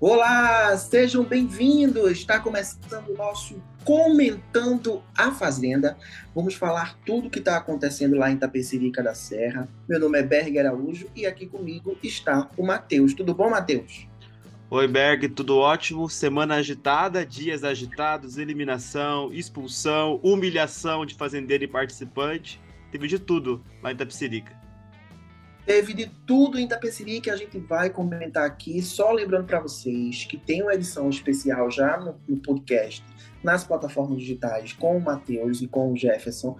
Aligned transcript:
Olá, 0.00 0.76
sejam 0.76 1.24
bem-vindos! 1.24 2.12
Está 2.12 2.38
começando 2.38 3.08
o 3.08 3.16
nosso 3.16 3.60
Comentando 3.84 5.02
a 5.16 5.32
Fazenda. 5.32 5.98
Vamos 6.32 6.54
falar 6.54 6.96
tudo 7.04 7.26
o 7.26 7.30
que 7.30 7.40
está 7.40 7.56
acontecendo 7.56 8.16
lá 8.16 8.30
em 8.30 8.36
Tapecerica 8.36 9.02
da 9.02 9.12
Serra. 9.12 9.68
Meu 9.88 9.98
nome 9.98 10.16
é 10.20 10.22
Berg 10.22 10.56
Araújo 10.56 11.08
e 11.16 11.26
aqui 11.26 11.46
comigo 11.46 11.98
está 12.00 12.48
o 12.56 12.64
Matheus. 12.64 13.12
Tudo 13.12 13.34
bom, 13.34 13.50
Matheus? 13.50 14.06
Oi, 14.70 14.86
Berg, 14.86 15.30
tudo 15.30 15.56
ótimo? 15.56 16.08
Semana 16.08 16.54
agitada, 16.54 17.26
dias 17.26 17.64
agitados, 17.64 18.38
eliminação, 18.38 19.32
expulsão, 19.32 20.20
humilhação 20.22 21.04
de 21.04 21.16
fazendeiro 21.16 21.64
e 21.64 21.68
participante. 21.68 22.60
Teve 22.92 23.08
de 23.08 23.18
tudo 23.18 23.64
lá 23.82 23.90
em 23.90 23.96
Tapecerica. 23.96 24.57
Teve 25.68 25.92
de 25.92 26.06
tudo 26.26 26.58
em 26.58 26.64
Itapeciri 26.64 27.20
que 27.20 27.28
a 27.28 27.36
gente 27.36 27.58
vai 27.58 27.90
comentar 27.90 28.46
aqui. 28.46 28.80
Só 28.80 29.12
lembrando 29.12 29.44
para 29.44 29.60
vocês 29.60 30.24
que 30.24 30.38
tem 30.38 30.62
uma 30.62 30.72
edição 30.72 31.10
especial 31.10 31.70
já 31.70 31.98
no, 31.98 32.18
no, 32.26 32.40
podcast, 32.40 33.04
nas 33.44 33.64
plataformas 33.64 34.18
digitais, 34.18 34.72
com 34.72 34.96
o 34.96 35.00
Matheus 35.00 35.60
e 35.60 35.68
com 35.68 35.92
o 35.92 35.94
Jefferson, 35.96 36.56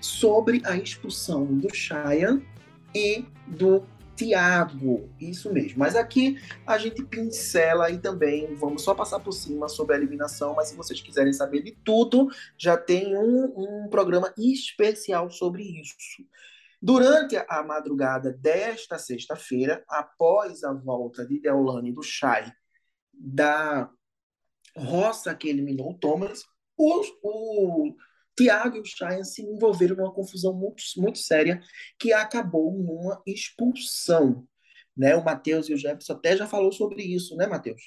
sobre 0.00 0.62
a 0.64 0.76
expulsão 0.76 1.44
do 1.44 1.74
Cheyenne 1.74 2.46
e 2.94 3.24
do 3.48 3.84
Tiago. 4.14 5.10
Isso 5.20 5.52
mesmo. 5.52 5.80
Mas 5.80 5.96
aqui 5.96 6.38
a 6.64 6.78
gente 6.78 7.02
pincela 7.02 7.90
e 7.90 7.98
também 7.98 8.54
vamos 8.54 8.82
só 8.82 8.94
passar 8.94 9.18
por 9.18 9.32
cima 9.32 9.68
sobre 9.68 9.96
a 9.96 9.98
eliminação. 9.98 10.54
Mas 10.54 10.68
se 10.68 10.76
vocês 10.76 11.00
quiserem 11.00 11.32
saber 11.32 11.64
de 11.64 11.72
tudo, 11.84 12.28
já 12.56 12.76
tem 12.76 13.16
um, 13.16 13.44
um 13.56 13.88
programa 13.88 14.32
especial 14.38 15.28
sobre 15.30 15.64
isso. 15.64 16.22
Durante 16.84 17.36
a 17.36 17.62
madrugada 17.62 18.32
desta 18.32 18.98
sexta-feira, 18.98 19.84
após 19.88 20.64
a 20.64 20.72
volta 20.72 21.24
de 21.24 21.38
Deolane 21.38 21.92
do 21.92 22.02
Chay 22.02 22.52
da 23.14 23.88
roça 24.76 25.32
que 25.32 25.48
eliminou 25.48 25.92
o 25.92 25.98
Thomas, 25.98 26.42
o, 26.76 27.02
o 27.22 27.94
Tiago 28.36 28.78
e 28.78 28.80
o 28.80 28.84
Chay 28.84 29.22
se 29.22 29.42
envolveram 29.42 29.94
numa 29.94 30.12
confusão 30.12 30.52
muito, 30.52 30.82
muito 30.96 31.20
séria 31.20 31.60
que 32.00 32.12
acabou 32.12 32.72
numa 32.72 33.22
expulsão. 33.24 34.44
Né? 34.96 35.14
O 35.14 35.24
Matheus 35.24 35.68
e 35.68 35.74
o 35.74 35.78
Jefferson 35.78 36.14
até 36.14 36.36
já 36.36 36.48
falou 36.48 36.72
sobre 36.72 37.04
isso, 37.04 37.36
né, 37.36 37.46
Matheus? 37.46 37.80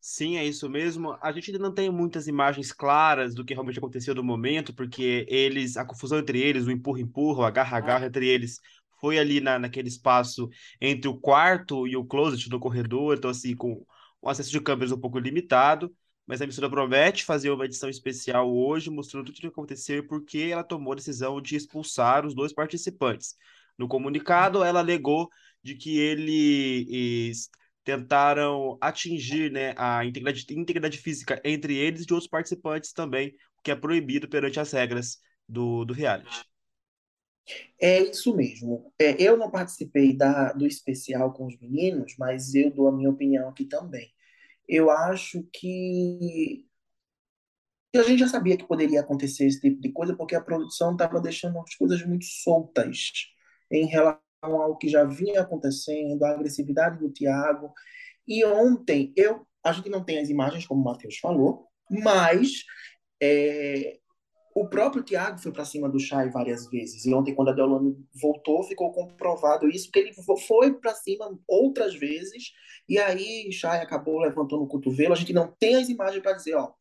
Sim, 0.00 0.36
é 0.36 0.44
isso 0.46 0.68
mesmo. 0.68 1.16
A 1.20 1.30
gente 1.30 1.50
ainda 1.50 1.62
não 1.62 1.74
tem 1.74 1.90
muitas 1.90 2.26
imagens 2.26 2.72
claras 2.72 3.34
do 3.34 3.44
que 3.44 3.52
realmente 3.52 3.78
aconteceu 3.78 4.14
no 4.14 4.22
momento, 4.24 4.72
porque 4.74 5.26
eles, 5.28 5.76
a 5.76 5.84
confusão 5.84 6.18
entre 6.18 6.40
eles, 6.40 6.66
o 6.66 6.70
empurra-empurra, 6.70 7.40
o 7.42 7.44
agarra-agarra 7.44 8.06
entre 8.06 8.26
eles, 8.26 8.60
foi 8.98 9.18
ali 9.18 9.40
na, 9.40 9.58
naquele 9.58 9.88
espaço 9.88 10.48
entre 10.80 11.08
o 11.08 11.18
quarto 11.18 11.86
e 11.86 11.96
o 11.96 12.04
closet 12.04 12.48
do 12.48 12.58
corredor, 12.58 13.16
então 13.16 13.30
assim, 13.30 13.54
com 13.54 13.84
o 14.22 14.28
acesso 14.28 14.50
de 14.50 14.60
câmeras 14.60 14.92
um 14.92 14.98
pouco 15.00 15.18
limitado, 15.18 15.94
mas 16.26 16.40
a 16.40 16.44
emissora 16.44 16.70
promete 16.70 17.24
fazer 17.24 17.50
uma 17.50 17.64
edição 17.66 17.88
especial 17.88 18.50
hoje, 18.54 18.90
mostrando 18.90 19.26
tudo 19.26 19.36
o 19.36 19.40
que 19.40 19.46
aconteceu 19.48 19.98
e 19.98 20.02
por 20.06 20.24
que 20.24 20.50
ela 20.50 20.64
tomou 20.64 20.92
a 20.92 20.96
decisão 20.96 21.40
de 21.42 21.56
expulsar 21.56 22.24
os 22.24 22.34
dois 22.34 22.52
participantes. 22.54 23.34
No 23.76 23.86
comunicado, 23.88 24.62
ela 24.62 24.80
alegou 24.80 25.28
de 25.62 25.74
que 25.74 25.98
ele 25.98 27.32
tentaram 27.84 28.78
atingir 28.80 29.50
né, 29.50 29.74
a 29.76 30.04
integridade, 30.04 30.46
integridade 30.50 30.98
física 30.98 31.40
entre 31.44 31.76
eles 31.76 32.02
e 32.02 32.06
de 32.06 32.12
outros 32.12 32.30
participantes 32.30 32.92
também, 32.92 33.28
o 33.58 33.62
que 33.62 33.70
é 33.70 33.76
proibido 33.76 34.28
perante 34.28 34.60
as 34.60 34.72
regras 34.72 35.18
do, 35.48 35.84
do 35.84 35.92
reality. 35.92 36.44
É 37.80 38.00
isso 38.02 38.34
mesmo. 38.36 38.92
É, 38.98 39.20
eu 39.20 39.36
não 39.36 39.50
participei 39.50 40.16
da, 40.16 40.52
do 40.52 40.66
especial 40.66 41.32
com 41.32 41.46
os 41.46 41.58
meninos, 41.58 42.14
mas 42.18 42.54
eu 42.54 42.70
dou 42.70 42.88
a 42.88 42.92
minha 42.92 43.10
opinião 43.10 43.48
aqui 43.48 43.64
também. 43.64 44.12
Eu 44.68 44.90
acho 44.90 45.42
que 45.52 46.64
a 47.96 48.02
gente 48.02 48.20
já 48.20 48.28
sabia 48.28 48.56
que 48.56 48.66
poderia 48.66 49.00
acontecer 49.00 49.46
esse 49.46 49.60
tipo 49.60 49.80
de 49.80 49.90
coisa, 49.90 50.14
porque 50.16 50.36
a 50.36 50.40
produção 50.40 50.92
estava 50.92 51.20
deixando 51.20 51.58
as 51.58 51.74
coisas 51.74 52.04
muito 52.06 52.24
soltas 52.24 53.10
em 53.70 53.86
relação 53.86 54.29
ao 54.40 54.76
que 54.76 54.88
já 54.88 55.04
vinha 55.04 55.42
acontecendo, 55.42 56.22
a 56.24 56.30
agressividade 56.30 56.98
do 56.98 57.10
Thiago. 57.10 57.72
E 58.26 58.44
ontem, 58.44 59.12
eu, 59.16 59.46
a 59.64 59.72
gente 59.72 59.88
não 59.88 60.04
tem 60.04 60.18
as 60.18 60.28
imagens, 60.28 60.66
como 60.66 60.80
o 60.80 60.84
Matheus 60.84 61.18
falou, 61.18 61.66
mas 61.90 62.64
é, 63.22 63.98
o 64.54 64.68
próprio 64.68 65.02
Thiago 65.02 65.38
foi 65.38 65.52
para 65.52 65.64
cima 65.64 65.88
do 65.88 65.98
Chay 65.98 66.28
várias 66.30 66.68
vezes. 66.68 67.04
E 67.04 67.14
ontem, 67.14 67.34
quando 67.34 67.50
a 67.50 67.52
Deolane 67.52 67.96
voltou, 68.20 68.62
ficou 68.64 68.92
comprovado 68.92 69.68
isso, 69.68 69.90
que 69.90 69.98
ele 69.98 70.12
foi 70.46 70.74
para 70.74 70.94
cima 70.94 71.38
outras 71.46 71.94
vezes. 71.94 72.52
E 72.88 72.98
aí, 72.98 73.52
Chay 73.52 73.80
acabou 73.80 74.18
levantando 74.18 74.62
o 74.62 74.68
cotovelo. 74.68 75.12
A 75.12 75.16
gente 75.16 75.32
não 75.32 75.54
tem 75.58 75.76
as 75.76 75.88
imagens 75.88 76.22
para 76.22 76.32
dizer, 76.32 76.54
ó, 76.54 76.72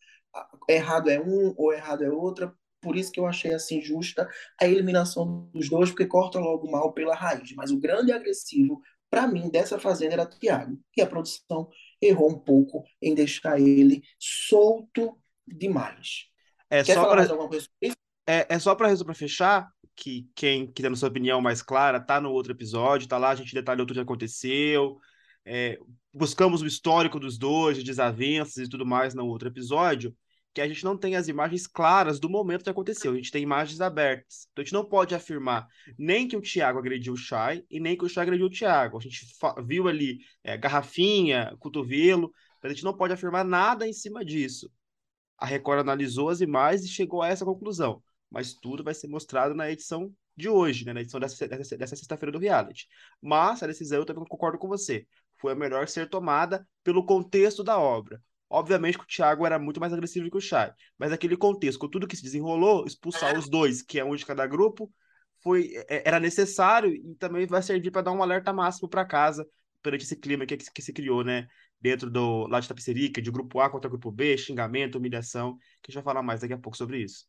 errado 0.67 1.09
é 1.09 1.19
um 1.19 1.53
ou 1.57 1.73
errado 1.73 2.03
é 2.03 2.09
outra. 2.09 2.53
Por 2.81 2.95
isso 2.95 3.11
que 3.11 3.19
eu 3.19 3.25
achei 3.25 3.53
assim 3.53 3.81
justa 3.81 4.27
a 4.59 4.65
eliminação 4.65 5.49
dos 5.53 5.69
dois, 5.69 5.89
porque 5.89 6.05
corta 6.05 6.39
logo 6.39 6.69
mal 6.71 6.93
pela 6.93 7.15
raiz. 7.15 7.53
Mas 7.55 7.71
o 7.71 7.79
grande 7.79 8.11
agressivo, 8.11 8.81
para 9.09 9.27
mim, 9.27 9.49
dessa 9.49 9.77
fazenda 9.77 10.13
era 10.13 10.23
o 10.23 10.27
Thiago. 10.27 10.79
E 10.95 11.01
a 11.01 11.07
produção 11.07 11.69
errou 12.01 12.29
um 12.29 12.39
pouco 12.39 12.83
em 13.01 13.13
deixar 13.13 13.59
ele 13.59 14.01
solto 14.17 15.17
demais. 15.45 16.27
É 16.69 16.83
Quer 16.83 16.93
só 16.93 17.01
falar 17.01 17.07
pra... 17.07 17.17
mais 17.17 17.31
alguma 17.31 17.49
coisa 17.49 17.65
sobre 17.65 17.87
isso? 17.87 17.97
É, 18.27 18.45
é 18.49 18.59
só 18.59 18.75
para 18.75 19.13
fechar, 19.13 19.69
que 19.95 20.29
quem 20.35 20.71
quiser 20.71 20.95
sua 20.95 21.09
opinião 21.09 21.41
mais 21.41 21.61
clara, 21.61 21.99
tá 21.99 22.21
no 22.21 22.31
outro 22.31 22.53
episódio, 22.53 23.07
tá 23.07 23.17
lá, 23.17 23.31
a 23.31 23.35
gente 23.35 23.53
detalhou 23.53 23.85
tudo 23.85 23.97
que 23.97 24.03
aconteceu. 24.03 24.97
É, 25.43 25.77
buscamos 26.13 26.61
o 26.61 26.67
histórico 26.67 27.19
dos 27.19 27.37
dois, 27.37 27.77
de 27.77 27.83
desavenças 27.83 28.67
e 28.67 28.69
tudo 28.69 28.85
mais 28.85 29.13
no 29.13 29.25
outro 29.25 29.49
episódio 29.49 30.15
que 30.53 30.61
a 30.61 30.67
gente 30.67 30.83
não 30.83 30.97
tem 30.97 31.15
as 31.15 31.27
imagens 31.27 31.67
claras 31.67 32.19
do 32.19 32.29
momento 32.29 32.63
que 32.63 32.69
aconteceu. 32.69 33.11
A 33.11 33.15
gente 33.15 33.31
tem 33.31 33.43
imagens 33.43 33.81
abertas. 33.81 34.47
Então 34.51 34.61
a 34.61 34.65
gente 34.65 34.73
não 34.73 34.85
pode 34.85 35.13
afirmar 35.13 35.67
nem 35.97 36.27
que 36.27 36.35
o 36.35 36.41
Thiago 36.41 36.79
agrediu 36.79 37.13
o 37.13 37.17
Chay 37.17 37.63
e 37.69 37.79
nem 37.79 37.97
que 37.97 38.05
o 38.05 38.09
Chay 38.09 38.23
agrediu 38.23 38.47
o 38.47 38.49
Thiago. 38.49 38.97
A 38.97 39.01
gente 39.01 39.25
viu 39.65 39.87
ali 39.87 40.19
é, 40.43 40.57
garrafinha, 40.57 41.55
cotovelo, 41.59 42.33
mas 42.61 42.71
a 42.71 42.75
gente 42.75 42.83
não 42.83 42.95
pode 42.95 43.13
afirmar 43.13 43.45
nada 43.45 43.87
em 43.87 43.93
cima 43.93 44.25
disso. 44.25 44.71
A 45.37 45.45
Record 45.45 45.79
analisou 45.79 46.29
as 46.29 46.41
imagens 46.41 46.83
e 46.83 46.89
chegou 46.89 47.21
a 47.21 47.29
essa 47.29 47.45
conclusão. 47.45 48.03
Mas 48.29 48.53
tudo 48.53 48.83
vai 48.83 48.93
ser 48.93 49.07
mostrado 49.07 49.53
na 49.55 49.69
edição 49.71 50.13
de 50.35 50.49
hoje, 50.49 50.85
né? 50.85 50.93
na 50.93 51.01
edição 51.01 51.19
dessa, 51.19 51.47
dessa, 51.47 51.77
dessa 51.77 51.95
sexta-feira 51.95 52.31
do 52.31 52.39
reality. 52.39 52.87
Mas 53.21 53.61
a 53.61 53.67
decisão, 53.67 53.99
eu 53.99 54.05
também 54.05 54.25
concordo 54.25 54.57
com 54.57 54.67
você, 54.67 55.05
foi 55.37 55.53
a 55.53 55.55
melhor 55.55 55.87
ser 55.87 56.09
tomada 56.09 56.67
pelo 56.83 57.05
contexto 57.05 57.63
da 57.63 57.77
obra 57.79 58.21
Obviamente 58.49 58.97
que 58.97 59.03
o 59.03 59.07
Thiago 59.07 59.45
era 59.45 59.59
muito 59.59 59.79
mais 59.79 59.93
agressivo 59.93 60.29
que 60.29 60.37
o 60.37 60.41
Chay, 60.41 60.71
mas 60.97 61.11
aquele 61.11 61.37
contexto, 61.37 61.79
com 61.79 61.87
tudo 61.87 62.07
que 62.07 62.15
se 62.15 62.23
desenrolou, 62.23 62.85
expulsar 62.85 63.37
os 63.37 63.47
dois, 63.47 63.81
que 63.81 63.99
é 63.99 64.03
um 64.03 64.15
de 64.15 64.25
cada 64.25 64.47
grupo, 64.47 64.91
foi 65.41 65.71
é, 65.87 66.07
era 66.07 66.19
necessário 66.19 66.91
e 66.91 67.15
também 67.15 67.45
vai 67.45 67.61
servir 67.61 67.91
para 67.91 68.01
dar 68.01 68.11
um 68.11 68.23
alerta 68.23 68.51
máximo 68.51 68.89
para 68.89 69.05
casa 69.05 69.47
perante 69.81 70.03
esse 70.03 70.15
clima 70.15 70.45
que, 70.45 70.57
que 70.57 70.81
se 70.81 70.91
criou, 70.91 71.23
né? 71.23 71.47
Dentro 71.79 72.09
do 72.09 72.47
lá 72.47 72.59
de 72.59 72.67
Tapicerica, 72.67 73.21
de 73.21 73.31
grupo 73.31 73.59
A 73.59 73.69
contra 73.69 73.89
grupo 73.89 74.11
B, 74.11 74.37
xingamento, 74.37 74.97
humilhação, 74.97 75.55
que 75.81 75.89
a 75.89 75.91
gente 75.91 75.95
vai 75.95 76.03
falar 76.03 76.23
mais 76.23 76.41
daqui 76.41 76.53
a 76.53 76.57
pouco 76.57 76.75
sobre 76.75 77.01
isso. 77.01 77.25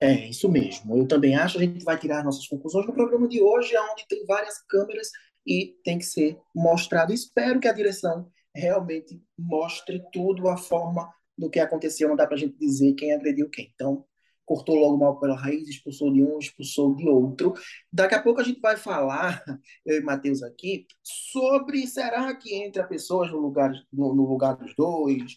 É, 0.00 0.28
isso 0.28 0.50
mesmo. 0.50 0.98
Eu 0.98 1.06
também 1.06 1.34
acho. 1.34 1.56
A 1.56 1.60
gente 1.62 1.82
vai 1.84 1.98
tirar 1.98 2.22
nossas 2.22 2.46
conclusões 2.46 2.86
no 2.86 2.92
programa 2.92 3.26
de 3.26 3.40
hoje, 3.40 3.74
onde 3.92 4.06
tem 4.06 4.26
várias 4.26 4.60
câmeras 4.68 5.08
e 5.46 5.76
tem 5.82 5.96
que 5.98 6.04
ser 6.04 6.36
mostrado. 6.54 7.12
Espero 7.12 7.58
que 7.58 7.68
a 7.68 7.72
direção 7.72 8.30
realmente 8.54 9.20
mostre 9.38 10.02
tudo 10.12 10.48
a 10.48 10.56
forma 10.56 11.12
do 11.36 11.50
que 11.50 11.58
aconteceu. 11.58 12.08
Não 12.08 12.16
dá 12.16 12.26
para 12.26 12.36
a 12.36 12.38
gente 12.38 12.56
dizer 12.58 12.94
quem 12.94 13.12
agrediu 13.12 13.48
quem. 13.50 13.72
Então, 13.74 14.04
cortou 14.44 14.76
logo 14.76 14.98
mal 14.98 15.18
pela 15.18 15.36
raiz, 15.36 15.68
expulsou 15.68 16.12
de 16.12 16.22
um, 16.22 16.38
expulsou 16.38 16.94
de 16.94 17.08
outro. 17.08 17.54
Daqui 17.92 18.14
a 18.14 18.22
pouco 18.22 18.40
a 18.40 18.44
gente 18.44 18.60
vai 18.60 18.76
falar, 18.76 19.42
eu 19.84 19.98
e 19.98 20.02
Matheus 20.02 20.42
aqui, 20.42 20.86
sobre 21.02 21.86
será 21.86 22.34
que 22.34 22.54
entra 22.54 22.86
pessoas 22.86 23.30
no 23.30 23.38
lugar, 23.38 23.72
no, 23.92 24.14
no 24.14 24.28
lugar 24.28 24.56
dos 24.56 24.74
dois, 24.74 25.34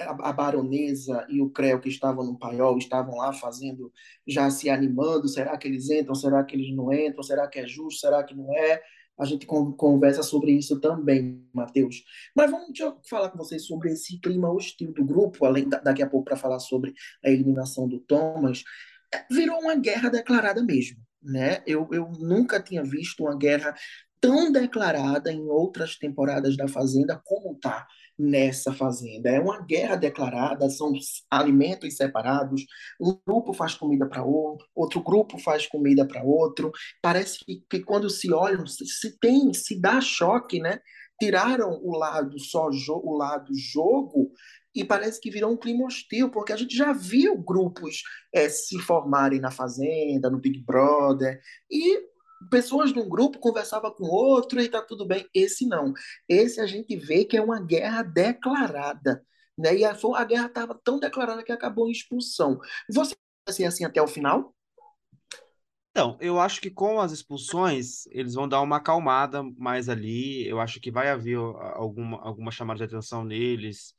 a, 0.00 0.28
a, 0.28 0.32
baronesa 0.32 1.26
e 1.28 1.40
o 1.40 1.50
Creu 1.50 1.80
que 1.80 1.88
estavam 1.88 2.24
no 2.24 2.38
paiol 2.38 2.78
estavam 2.78 3.16
lá 3.16 3.32
fazendo, 3.32 3.92
já 4.26 4.50
se 4.50 4.70
animando, 4.70 5.28
será 5.28 5.56
que 5.56 5.66
eles 5.66 5.90
entram, 5.90 6.14
será 6.14 6.44
que 6.44 6.54
eles 6.54 6.74
não 6.74 6.92
entram, 6.92 7.22
será 7.22 7.48
que 7.48 7.58
é 7.58 7.66
justo, 7.66 8.00
será 8.00 8.22
que 8.22 8.34
não 8.34 8.54
é? 8.54 8.80
A 9.18 9.24
gente 9.24 9.46
conversa 9.46 10.22
sobre 10.22 10.52
isso 10.52 10.78
também, 10.78 11.42
Matheus. 11.52 12.04
Mas 12.34 12.50
vamos 12.50 12.68
deixa 12.68 12.84
eu 12.84 12.96
falar 13.08 13.30
com 13.30 13.38
vocês 13.38 13.66
sobre 13.66 13.92
esse 13.92 14.18
clima 14.20 14.50
hostil 14.50 14.92
do 14.92 15.04
grupo, 15.04 15.44
além 15.44 15.68
da, 15.68 15.78
daqui 15.78 16.02
a 16.02 16.08
pouco 16.08 16.26
para 16.26 16.36
falar 16.36 16.58
sobre 16.58 16.94
a 17.24 17.30
eliminação 17.30 17.88
do 17.88 17.98
Thomas. 18.00 18.62
Virou 19.30 19.60
uma 19.60 19.74
guerra 19.74 20.10
declarada 20.10 20.62
mesmo. 20.62 20.98
Né? 21.22 21.62
Eu, 21.66 21.88
eu 21.92 22.10
nunca 22.18 22.62
tinha 22.62 22.84
visto 22.84 23.24
uma 23.24 23.36
guerra 23.36 23.74
tão 24.20 24.52
declarada 24.52 25.32
em 25.32 25.48
outras 25.48 25.96
temporadas 25.96 26.56
da 26.56 26.68
Fazenda 26.68 27.20
como 27.24 27.52
está 27.52 27.86
nessa 28.18 28.72
fazenda. 28.72 29.30
É 29.30 29.40
uma 29.40 29.60
guerra 29.60 29.96
declarada, 29.96 30.68
são 30.70 30.92
alimentos 31.30 31.96
separados, 31.96 32.64
um 33.00 33.18
grupo 33.26 33.52
faz 33.52 33.74
comida 33.74 34.06
para 34.06 34.22
outro, 34.24 34.66
outro 34.74 35.02
grupo 35.02 35.38
faz 35.38 35.66
comida 35.66 36.06
para 36.06 36.22
outro. 36.22 36.72
Parece 37.02 37.44
que, 37.44 37.62
que, 37.68 37.80
quando 37.80 38.08
se 38.08 38.32
olham, 38.32 38.66
se, 38.66 38.86
se 38.86 39.18
tem, 39.18 39.52
se 39.52 39.80
dá 39.80 40.00
choque, 40.00 40.60
né? 40.60 40.80
tiraram 41.18 41.80
o 41.82 41.96
lado 41.96 42.38
só 42.38 42.68
o 42.68 43.16
lado 43.16 43.52
jogo 43.54 44.30
e 44.74 44.84
parece 44.84 45.18
que 45.20 45.30
virou 45.30 45.52
um 45.52 45.56
clima 45.56 45.86
hostil, 45.86 46.30
porque 46.30 46.52
a 46.52 46.56
gente 46.56 46.76
já 46.76 46.92
viu 46.92 47.38
grupos 47.38 48.02
é, 48.32 48.48
se 48.48 48.78
formarem 48.80 49.40
na 49.40 49.50
Fazenda, 49.50 50.28
no 50.28 50.38
Big 50.38 50.62
Brother, 50.62 51.40
e 51.70 51.98
pessoas 52.50 52.92
de 52.92 52.98
um 52.98 53.08
grupo 53.08 53.38
conversavam 53.38 53.90
com 53.92 54.04
outro 54.04 54.60
e 54.60 54.68
tá 54.68 54.82
tudo 54.82 55.06
bem. 55.06 55.28
Esse 55.34 55.66
não. 55.66 55.92
Esse 56.28 56.60
a 56.60 56.66
gente 56.66 56.96
vê 56.96 57.24
que 57.24 57.36
é 57.36 57.42
uma 57.42 57.60
guerra 57.60 58.02
declarada. 58.02 59.24
Né? 59.56 59.78
E 59.78 59.84
a, 59.84 59.96
a 60.14 60.24
guerra 60.24 60.46
estava 60.46 60.78
tão 60.82 60.98
declarada 60.98 61.42
que 61.42 61.52
acabou 61.52 61.88
em 61.88 61.92
expulsão. 61.92 62.60
Você 62.90 63.14
vai 63.46 63.54
ser 63.54 63.64
assim 63.64 63.84
até 63.84 64.00
o 64.02 64.06
final? 64.06 64.54
Então, 65.90 66.18
eu 66.20 66.38
acho 66.38 66.60
que 66.60 66.70
com 66.70 67.00
as 67.00 67.10
expulsões, 67.10 68.04
eles 68.08 68.34
vão 68.34 68.46
dar 68.46 68.60
uma 68.60 68.76
acalmada 68.76 69.42
mais 69.56 69.88
ali. 69.88 70.46
Eu 70.46 70.60
acho 70.60 70.78
que 70.78 70.90
vai 70.90 71.08
haver 71.08 71.38
alguma, 71.38 72.20
alguma 72.20 72.50
chamada 72.50 72.78
de 72.78 72.84
atenção 72.84 73.24
neles 73.24 73.94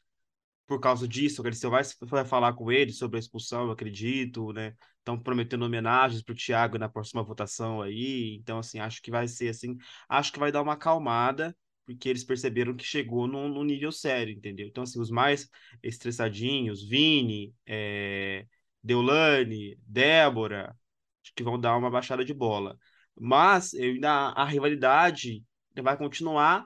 por 0.68 0.80
causa 0.80 1.08
disso. 1.08 1.42
O 1.42 1.44
Galisteu 1.44 1.72
vai 1.72 2.26
falar 2.26 2.54
com 2.54 2.72
eles 2.72 3.00
sobre 3.00 3.18
a 3.18 3.20
expulsão, 3.20 3.66
eu 3.66 3.72
acredito, 3.72 4.54
né? 4.54 4.76
Estão 5.08 5.18
prometendo 5.18 5.64
homenagens 5.64 6.22
para 6.22 6.34
o 6.34 6.36
Thiago 6.36 6.78
na 6.78 6.90
próxima 6.90 7.24
votação 7.24 7.82
aí. 7.82 8.36
Então, 8.36 8.60
assim, 8.60 8.80
acho 8.80 9.02
que 9.02 9.10
vai 9.10 9.26
ser 9.26 9.48
assim. 9.48 9.78
Acho 10.10 10.34
que 10.34 10.40
vai 10.40 10.52
dar 10.52 10.62
uma 10.62 10.74
acalmada, 10.74 11.56
porque 11.86 12.10
eles 12.10 12.26
perceberam 12.26 12.76
que 12.76 12.84
chegou 12.84 13.26
num, 13.26 13.64
nível 13.64 13.90
sério, 13.90 14.34
entendeu? 14.34 14.68
Então, 14.68 14.84
assim, 14.84 15.00
os 15.00 15.10
mais 15.10 15.50
estressadinhos, 15.82 16.84
Vini, 16.86 17.56
é, 17.66 18.46
Deulane, 18.84 19.78
Débora, 19.88 20.76
acho 21.24 21.34
que 21.34 21.44
vão 21.44 21.58
dar 21.58 21.78
uma 21.78 21.90
baixada 21.90 22.26
de 22.26 22.34
bola. 22.34 22.78
Mas 23.16 23.74
eu 23.74 23.94
ainda 23.94 24.12
a 24.12 24.44
rivalidade 24.44 25.42
vai 25.82 25.98
continuar. 25.98 26.66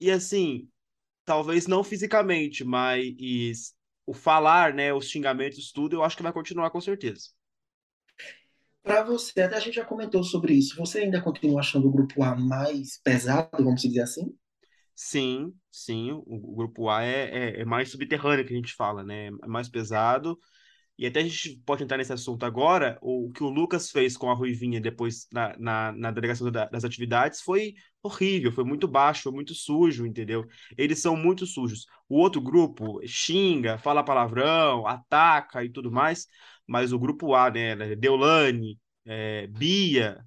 E 0.00 0.10
assim, 0.10 0.68
talvez 1.24 1.68
não 1.68 1.84
fisicamente, 1.84 2.64
mas 2.64 3.74
o 4.04 4.12
falar, 4.12 4.74
né, 4.74 4.92
os 4.92 5.08
xingamentos, 5.08 5.70
tudo, 5.70 5.94
eu 5.94 6.02
acho 6.02 6.16
que 6.16 6.22
vai 6.24 6.32
continuar 6.32 6.70
com 6.70 6.80
certeza. 6.80 7.35
Para 8.86 9.02
você, 9.02 9.40
até 9.40 9.56
a 9.56 9.58
gente 9.58 9.74
já 9.74 9.84
comentou 9.84 10.22
sobre 10.22 10.54
isso, 10.54 10.76
você 10.76 11.00
ainda 11.00 11.20
continua 11.20 11.58
achando 11.58 11.88
o 11.88 11.90
grupo 11.90 12.22
A 12.22 12.36
mais 12.36 13.00
pesado, 13.02 13.64
vamos 13.64 13.82
dizer 13.82 14.02
assim? 14.02 14.32
Sim, 14.94 15.52
sim, 15.72 16.12
o, 16.12 16.22
o 16.24 16.54
grupo 16.54 16.88
A 16.88 17.02
é, 17.02 17.56
é, 17.58 17.60
é, 17.62 17.64
mais 17.64 17.90
subterrâneo 17.90 18.46
que 18.46 18.52
a 18.52 18.56
gente 18.56 18.72
fala, 18.72 19.02
né? 19.02 19.26
É 19.26 19.46
mais 19.48 19.68
pesado, 19.68 20.38
e 20.98 21.06
até 21.06 21.20
a 21.20 21.22
gente 21.24 21.60
pode 21.66 21.84
entrar 21.84 21.98
nesse 21.98 22.12
assunto 22.12 22.46
agora, 22.46 22.98
o 23.02 23.30
que 23.32 23.42
o 23.42 23.50
Lucas 23.50 23.90
fez 23.90 24.16
com 24.16 24.30
a 24.30 24.34
Ruivinha 24.34 24.80
depois 24.80 25.26
na, 25.32 25.54
na, 25.58 25.92
na 25.92 26.10
delegação 26.12 26.50
da, 26.50 26.66
das 26.66 26.84
atividades 26.84 27.42
foi 27.42 27.74
horrível, 28.02 28.52
foi 28.52 28.64
muito 28.64 28.88
baixo, 28.88 29.24
foi 29.24 29.32
muito 29.32 29.54
sujo, 29.54 30.06
entendeu? 30.06 30.46
Eles 30.78 31.00
são 31.00 31.16
muito 31.16 31.44
sujos. 31.46 31.86
O 32.08 32.18
outro 32.18 32.40
grupo 32.40 33.00
xinga, 33.06 33.78
fala 33.78 34.04
palavrão, 34.04 34.86
ataca 34.86 35.64
e 35.64 35.70
tudo 35.70 35.90
mais, 35.92 36.26
mas 36.66 36.92
o 36.92 36.98
grupo 36.98 37.34
A, 37.34 37.50
né, 37.50 37.94
Deulane, 37.96 38.78
é, 39.04 39.46
Bia, 39.46 40.24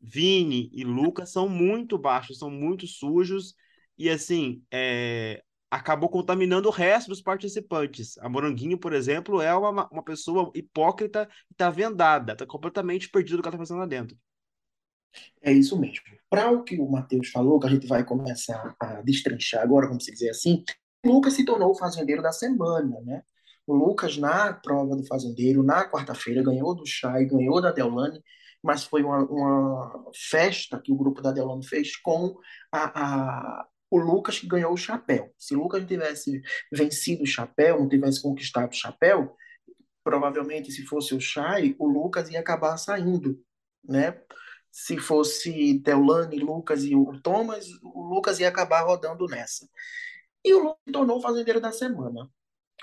Vini 0.00 0.70
e 0.72 0.84
Lucas 0.84 1.30
são 1.30 1.48
muito 1.48 1.96
baixos, 1.96 2.38
são 2.38 2.50
muito 2.50 2.86
sujos, 2.86 3.54
e 3.96 4.08
assim, 4.08 4.62
é, 4.70 5.42
acabou 5.70 6.08
contaminando 6.08 6.68
o 6.68 6.72
resto 6.72 7.08
dos 7.08 7.22
participantes. 7.22 8.18
A 8.18 8.28
Moranguinho, 8.28 8.76
por 8.76 8.92
exemplo, 8.92 9.40
é 9.40 9.54
uma, 9.54 9.88
uma 9.88 10.02
pessoa 10.02 10.50
hipócrita 10.54 11.28
e 11.48 11.54
está 11.54 11.70
vendada, 11.70 12.32
está 12.32 12.44
completamente 12.44 13.08
perdido 13.08 13.36
do 13.36 13.42
que 13.42 13.48
ela 13.48 13.54
está 13.56 13.64
fazendo 13.64 13.80
lá 13.80 13.86
dentro. 13.86 14.16
É 15.40 15.52
isso 15.52 15.78
mesmo. 15.78 16.04
Para 16.28 16.50
o 16.50 16.62
que 16.62 16.78
o 16.78 16.90
Matheus 16.90 17.28
falou, 17.28 17.60
que 17.60 17.66
a 17.66 17.70
gente 17.70 17.86
vai 17.86 18.04
começar 18.04 18.74
a 18.80 19.02
destrinchar 19.02 19.62
agora, 19.62 19.86
vamos 19.86 20.04
dizer 20.04 20.30
assim, 20.30 20.64
Lucas 21.04 21.34
se 21.34 21.44
tornou 21.44 21.70
o 21.70 21.78
fazendeiro 21.78 22.22
da 22.22 22.32
semana, 22.32 23.00
né? 23.02 23.22
O 23.66 23.74
Lucas, 23.74 24.16
na 24.16 24.52
prova 24.52 24.96
do 24.96 25.06
fazendeiro, 25.06 25.62
na 25.62 25.88
quarta-feira, 25.88 26.42
ganhou 26.42 26.74
do 26.74 26.86
Chay, 26.86 27.26
ganhou 27.26 27.60
da 27.60 27.70
Deolane, 27.70 28.20
mas 28.62 28.84
foi 28.84 29.02
uma, 29.02 29.24
uma, 29.24 30.10
festa 30.14 30.80
que 30.80 30.92
o 30.92 30.96
grupo 30.96 31.20
da 31.22 31.32
Deolane 31.32 31.66
fez 31.66 31.96
com 31.96 32.36
a, 32.72 33.60
a 33.60 33.66
o 33.90 33.98
Lucas 33.98 34.38
que 34.38 34.46
ganhou 34.46 34.72
o 34.72 34.76
chapéu. 34.76 35.30
Se 35.36 35.54
o 35.54 35.58
Lucas 35.58 35.84
tivesse 35.86 36.40
vencido 36.72 37.24
o 37.24 37.26
chapéu, 37.26 37.78
não 37.78 37.88
tivesse 37.88 38.22
conquistado 38.22 38.70
o 38.70 38.74
chapéu, 38.74 39.36
provavelmente 40.02 40.72
se 40.72 40.82
fosse 40.86 41.14
o 41.14 41.20
Chay, 41.20 41.76
o 41.78 41.86
Lucas 41.86 42.30
ia 42.30 42.40
acabar 42.40 42.78
saindo, 42.78 43.38
né? 43.84 44.18
Se 44.70 44.96
fosse 44.96 45.78
Deulane, 45.80 46.38
Lucas 46.38 46.84
e 46.84 46.96
o 46.96 47.20
Thomas, 47.20 47.66
o 47.82 48.02
Lucas 48.02 48.40
ia 48.40 48.48
acabar 48.48 48.80
rodando 48.80 49.26
nessa. 49.26 49.68
E 50.42 50.54
o 50.54 50.58
Lucas 50.60 50.80
tornou 50.90 51.18
o 51.18 51.22
fazendeiro 51.22 51.60
da 51.60 51.70
semana. 51.70 52.30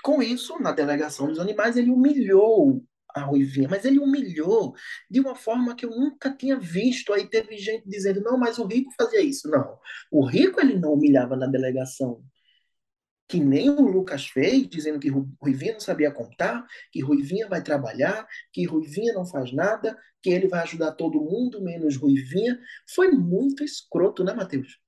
Com 0.02 0.22
isso, 0.22 0.58
na 0.58 0.72
delegação 0.72 1.28
dos 1.28 1.38
animais, 1.38 1.76
ele 1.76 1.90
humilhou 1.90 2.82
a 3.14 3.22
Ruivinha, 3.22 3.68
mas 3.68 3.84
ele 3.84 3.98
humilhou 3.98 4.74
de 5.10 5.20
uma 5.20 5.34
forma 5.34 5.74
que 5.74 5.84
eu 5.84 5.90
nunca 5.90 6.30
tinha 6.34 6.58
visto. 6.58 7.12
Aí 7.12 7.28
teve 7.28 7.56
gente 7.58 7.88
dizendo, 7.88 8.20
não, 8.22 8.38
mas 8.38 8.58
o 8.58 8.66
Rico 8.66 8.92
fazia 8.96 9.20
isso. 9.20 9.48
Não, 9.48 9.78
o 10.10 10.24
Rico 10.24 10.60
ele 10.60 10.78
não 10.78 10.94
humilhava 10.94 11.36
na 11.36 11.46
delegação. 11.46 12.22
Que 13.28 13.38
nem 13.38 13.70
o 13.70 13.82
Lucas 13.82 14.26
fez, 14.26 14.68
dizendo 14.68 14.98
que 14.98 15.08
Ruivinha 15.40 15.74
não 15.74 15.80
sabia 15.80 16.10
contar, 16.10 16.66
que 16.90 17.00
Ruivinha 17.00 17.48
vai 17.48 17.62
trabalhar, 17.62 18.26
que 18.52 18.64
Ruivinha 18.64 19.12
não 19.12 19.24
faz 19.24 19.52
nada, 19.52 19.96
que 20.20 20.30
ele 20.30 20.48
vai 20.48 20.60
ajudar 20.62 20.92
todo 20.92 21.20
mundo, 21.20 21.62
menos 21.62 21.96
Ruivinha. 21.96 22.58
Foi 22.92 23.12
muito 23.12 23.62
escroto, 23.62 24.24
né, 24.24 24.32
Matheus? 24.32 24.80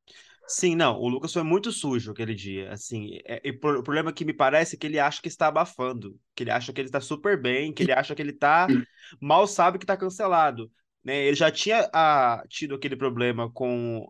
Sim, 0.47 0.75
não, 0.75 0.99
o 0.99 1.09
Lucas 1.09 1.33
foi 1.33 1.43
muito 1.43 1.73
sujo 1.73 2.11
aquele 2.13 2.35
dia, 2.35 2.71
assim, 2.73 3.19
é, 3.25 3.41
é, 3.49 3.51
o 3.51 3.83
problema 3.83 4.13
que 4.13 4.25
me 4.25 4.35
parece 4.35 4.77
é 4.77 4.79
que 4.79 4.87
ele 4.87 4.99
acha 4.99 5.23
que 5.23 5.29
está 5.29 5.47
abafando, 5.47 6.19
que 6.35 6.43
ele 6.43 6.51
acha 6.51 6.73
que 6.73 6.81
ele 6.81 6.89
está 6.89 7.01
super 7.01 7.41
bem, 7.41 7.73
que 7.73 7.83
ele 7.83 7.93
acha 7.93 8.15
que 8.15 8.21
ele 8.21 8.33
está, 8.33 8.67
mal 9.21 9.47
sabe 9.47 9.79
que 9.79 9.85
está 9.85 9.97
cancelado, 9.97 10.71
né, 11.03 11.17
ele 11.25 11.37
já 11.37 11.51
tinha 11.51 11.89
ah, 11.93 12.45
tido 12.49 12.75
aquele 12.75 12.97
problema 12.97 13.51
com 13.51 14.07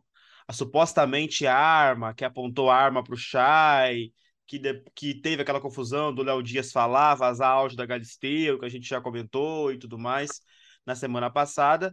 a 0.49 0.52
supostamente 0.52 1.46
arma, 1.46 2.14
que 2.14 2.25
apontou 2.25 2.70
a 2.70 2.76
arma 2.76 3.05
para 3.05 3.14
o 3.14 3.17
Chay, 3.17 4.12
que, 4.46 4.58
de, 4.58 4.82
que 4.94 5.14
teve 5.14 5.43
aquela 5.43 5.61
confusão 5.61 6.12
do 6.12 6.23
Léo 6.23 6.43
Dias 6.43 6.73
falar, 6.73 7.14
vazar 7.14 7.50
áudio 7.50 7.76
da 7.76 7.87
Galisteu, 7.87 8.58
que 8.58 8.67
a 8.67 8.69
gente 8.69 8.88
já 8.88 9.00
comentou 9.00 9.73
e 9.73 9.78
tudo 9.78 9.99
mais 9.99 10.40
na 10.85 10.94
semana 10.94 11.30
passada, 11.30 11.92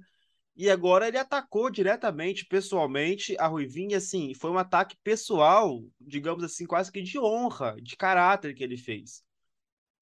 e 0.56 0.70
agora 0.70 1.08
ele 1.08 1.18
atacou 1.18 1.70
diretamente, 1.70 2.46
pessoalmente, 2.46 3.36
a 3.40 3.48
Ruivinha, 3.48 3.98
assim, 3.98 4.34
foi 4.34 4.52
um 4.52 4.58
ataque 4.58 4.98
pessoal, 5.04 5.84
digamos 6.00 6.44
assim, 6.44 6.66
quase 6.66 6.92
que 6.92 7.02
de 7.02 7.18
honra, 7.18 7.76
de 7.82 7.96
caráter 7.96 8.54
que 8.54 8.64
ele 8.64 8.78
fez. 8.78 9.24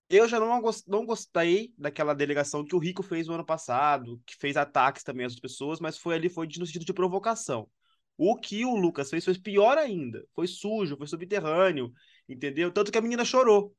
Eu 0.10 0.28
já 0.28 0.40
não, 0.40 0.62
não 0.88 1.06
gostei 1.06 1.74
daquela 1.78 2.16
delegação 2.16 2.64
que 2.64 2.76
o 2.76 2.80
Rico 2.80 3.04
fez 3.04 3.28
no 3.28 3.34
ano 3.34 3.46
passado, 3.46 4.22
que 4.26 4.36
fez 4.38 4.56
ataques 4.56 5.04
também 5.04 5.26
às 5.26 5.40
pessoas, 5.40 5.80
mas 5.80 5.98
foi 5.98 6.16
ali, 6.16 6.30
foi 6.30 6.48
no 6.58 6.66
sentido 6.66 6.86
de 6.86 6.94
provocação. 6.94 7.70
O 8.18 8.36
que 8.36 8.66
o 8.66 8.76
Lucas 8.76 9.10
fez 9.10 9.26
foi 9.26 9.38
pior 9.38 9.78
ainda. 9.78 10.26
Foi 10.34 10.48
sujo, 10.48 10.98
foi 10.98 11.06
subterrâneo, 11.06 11.92
entendeu? 12.28 12.72
Tanto 12.72 12.92
que 12.92 12.98
a 12.98 13.02
menina 13.02 13.24
chorou. 13.24 13.76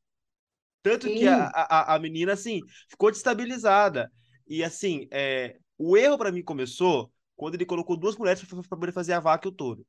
Tanto 0.83 1.09
Sim. 1.09 1.17
que 1.17 1.27
a, 1.27 1.47
a, 1.47 1.95
a 1.97 1.99
menina, 1.99 2.35
assim, 2.35 2.61
ficou 2.89 3.11
destabilizada. 3.11 4.13
E, 4.47 4.63
assim, 4.63 5.09
é, 5.11 5.59
o 5.79 5.97
erro 5.97 6.19
para 6.19 6.33
mim 6.33 6.43
começou 6.43 7.13
quando 7.37 7.55
ele 7.55 7.65
colocou 7.65 7.97
duas 7.97 8.17
mulheres 8.17 8.43
para 8.45 8.79
poder 8.79 8.93
fazer 8.93 9.13
a 9.13 9.21
vaca 9.21 9.47
e 9.47 9.51
o 9.51 9.53
touro. 9.53 9.87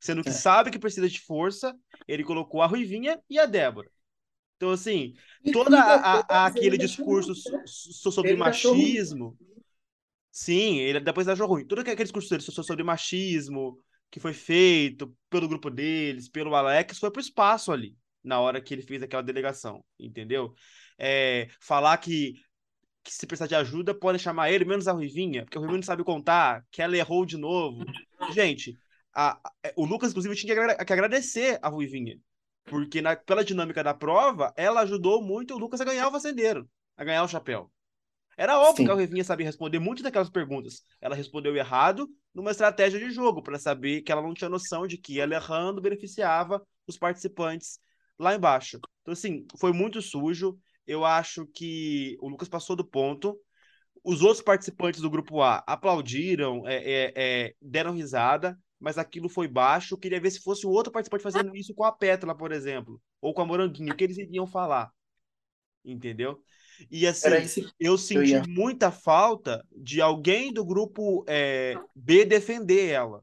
Sendo 0.00 0.22
que 0.22 0.28
é. 0.28 0.32
sabe 0.32 0.70
que 0.70 0.78
precisa 0.78 1.08
de 1.08 1.20
força, 1.20 1.76
ele 2.06 2.22
colocou 2.22 2.62
a 2.62 2.66
Ruivinha 2.66 3.20
e 3.28 3.38
a 3.38 3.46
Débora. 3.46 3.90
Então, 4.56 4.70
assim, 4.70 5.14
todo 5.52 5.74
aquele 6.28 6.78
discurso 6.78 7.32
so, 7.34 8.10
sobre 8.10 8.36
machismo. 8.36 9.36
Sim, 10.30 10.78
ele 10.78 11.00
depois 11.00 11.28
achou 11.28 11.46
ruim. 11.46 11.64
Todo 11.64 11.80
aquele 11.80 12.02
discurso 12.02 12.30
dele 12.30 12.42
sobre 12.42 12.84
machismo 12.84 13.78
que 14.10 14.20
foi 14.20 14.32
feito 14.32 15.14
pelo 15.28 15.48
grupo 15.48 15.70
deles, 15.70 16.28
pelo 16.28 16.54
Alex, 16.54 16.98
foi 16.98 17.10
pro 17.10 17.20
espaço 17.20 17.70
ali, 17.72 17.96
na 18.22 18.40
hora 18.40 18.60
que 18.60 18.72
ele 18.72 18.82
fez 18.82 19.02
aquela 19.02 19.22
delegação, 19.22 19.84
entendeu? 19.98 20.54
É, 20.98 21.48
falar 21.60 21.96
que 21.98 22.34
que 23.08 23.14
se 23.14 23.26
precisar 23.26 23.46
de 23.46 23.54
ajuda, 23.54 23.94
podem 23.94 24.18
chamar 24.18 24.50
ele, 24.50 24.66
menos 24.66 24.86
a 24.86 24.92
Ruivinha, 24.92 25.44
porque 25.44 25.56
o 25.56 25.60
Ruivinha 25.60 25.78
não 25.78 25.82
sabe 25.82 26.04
contar, 26.04 26.62
que 26.70 26.82
ela 26.82 26.96
errou 26.96 27.24
de 27.24 27.38
novo. 27.38 27.84
Gente, 28.32 28.78
a, 29.14 29.32
a, 29.32 29.52
o 29.76 29.86
Lucas, 29.86 30.10
inclusive, 30.10 30.36
tinha 30.36 30.54
que, 30.54 30.84
que 30.84 30.92
agradecer 30.92 31.58
a 31.62 31.68
Ruivinha, 31.68 32.18
porque 32.66 33.00
na, 33.00 33.16
pela 33.16 33.42
dinâmica 33.42 33.82
da 33.82 33.94
prova, 33.94 34.52
ela 34.56 34.82
ajudou 34.82 35.22
muito 35.22 35.54
o 35.54 35.58
Lucas 35.58 35.80
a 35.80 35.84
ganhar 35.84 36.06
o 36.08 36.12
fazendeiro, 36.12 36.68
a 36.96 37.04
ganhar 37.04 37.24
o 37.24 37.28
chapéu. 37.28 37.72
Era 38.36 38.58
óbvio 38.58 38.76
Sim. 38.76 38.84
que 38.84 38.90
a 38.90 38.94
Ruivinha 38.94 39.24
sabia 39.24 39.46
responder 39.46 39.78
muitas 39.78 40.04
daquelas 40.04 40.30
perguntas. 40.30 40.82
Ela 41.00 41.16
respondeu 41.16 41.56
errado 41.56 42.08
numa 42.34 42.50
estratégia 42.50 43.00
de 43.00 43.10
jogo, 43.10 43.42
para 43.42 43.58
saber 43.58 44.02
que 44.02 44.12
ela 44.12 44.22
não 44.22 44.34
tinha 44.34 44.50
noção 44.50 44.86
de 44.86 44.98
que 44.98 45.18
ela 45.18 45.34
errando 45.34 45.80
beneficiava 45.80 46.62
os 46.86 46.98
participantes 46.98 47.80
lá 48.18 48.34
embaixo. 48.34 48.78
Então, 49.00 49.12
assim, 49.12 49.46
foi 49.58 49.72
muito 49.72 50.02
sujo 50.02 50.58
eu 50.88 51.04
acho 51.04 51.46
que 51.46 52.16
o 52.20 52.28
Lucas 52.28 52.48
passou 52.48 52.74
do 52.74 52.84
ponto. 52.84 53.38
Os 54.02 54.22
outros 54.22 54.42
participantes 54.42 55.00
do 55.00 55.10
grupo 55.10 55.42
A 55.42 55.62
aplaudiram, 55.66 56.66
é, 56.66 56.76
é, 56.76 57.12
é, 57.14 57.54
deram 57.60 57.92
risada. 57.92 58.58
mas 58.80 58.96
aquilo 58.96 59.28
foi 59.28 59.46
baixo. 59.46 59.94
Eu 59.94 59.98
queria 59.98 60.20
ver 60.20 60.30
se 60.30 60.40
fosse 60.40 60.66
o 60.66 60.70
outro 60.70 60.90
participante 60.90 61.22
fazendo 61.22 61.54
isso 61.54 61.74
com 61.74 61.84
a 61.84 61.92
Pétala, 61.92 62.34
por 62.34 62.52
exemplo, 62.52 63.00
ou 63.20 63.34
com 63.34 63.42
a 63.42 63.44
Moranguinho, 63.44 63.92
o 63.92 63.96
que 63.96 64.04
eles 64.04 64.16
iriam 64.16 64.46
falar. 64.46 64.90
Entendeu? 65.84 66.42
E 66.90 67.06
assim, 67.06 67.28
eu 67.78 67.98
senti 67.98 68.32
eu 68.32 68.42
muita 68.48 68.90
falta 68.90 69.64
de 69.76 70.00
alguém 70.00 70.52
do 70.52 70.64
grupo 70.64 71.24
é, 71.28 71.74
B 71.94 72.24
defender 72.24 72.88
ela. 72.88 73.22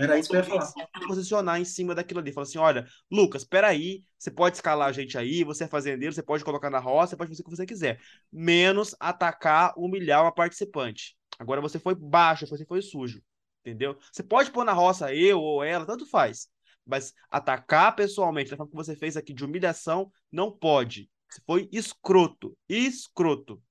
Era 0.00 0.18
isso 0.18 0.28
que 0.28 0.36
eu 0.36 0.40
ia 0.40 0.44
falar. 0.44 0.72
Posicionar 1.06 1.60
em 1.60 1.64
cima 1.64 1.94
daquilo 1.94 2.20
ali. 2.20 2.32
Falar 2.32 2.44
assim: 2.44 2.58
olha, 2.58 2.86
Lucas, 3.10 3.44
peraí, 3.44 4.02
você 4.18 4.30
pode 4.30 4.56
escalar 4.56 4.88
a 4.88 4.92
gente 4.92 5.16
aí, 5.16 5.44
você 5.44 5.64
é 5.64 5.68
fazendeiro, 5.68 6.14
você 6.14 6.22
pode 6.22 6.44
colocar 6.44 6.70
na 6.70 6.78
roça, 6.78 7.10
você 7.10 7.16
pode 7.16 7.30
fazer 7.30 7.42
o 7.42 7.44
que 7.44 7.50
você 7.50 7.66
quiser. 7.66 8.00
Menos 8.32 8.94
atacar, 8.98 9.72
humilhar 9.76 10.26
o 10.26 10.32
participante. 10.32 11.16
Agora 11.38 11.60
você 11.60 11.78
foi 11.78 11.94
baixo, 11.94 12.46
você 12.46 12.64
foi 12.64 12.82
sujo. 12.82 13.22
Entendeu? 13.64 13.96
Você 14.10 14.22
pode 14.22 14.50
pôr 14.50 14.64
na 14.64 14.72
roça 14.72 15.14
eu 15.14 15.40
ou 15.40 15.62
ela, 15.62 15.86
tanto 15.86 16.04
faz. 16.06 16.48
Mas 16.84 17.14
atacar 17.30 17.94
pessoalmente, 17.94 18.50
da 18.50 18.56
forma 18.56 18.70
que 18.70 18.76
você 18.76 18.96
fez 18.96 19.16
aqui 19.16 19.32
de 19.32 19.44
humilhação, 19.44 20.10
não 20.32 20.50
pode. 20.50 21.08
Você 21.28 21.40
foi 21.46 21.68
escroto. 21.72 22.56
Escroto. 22.68 23.62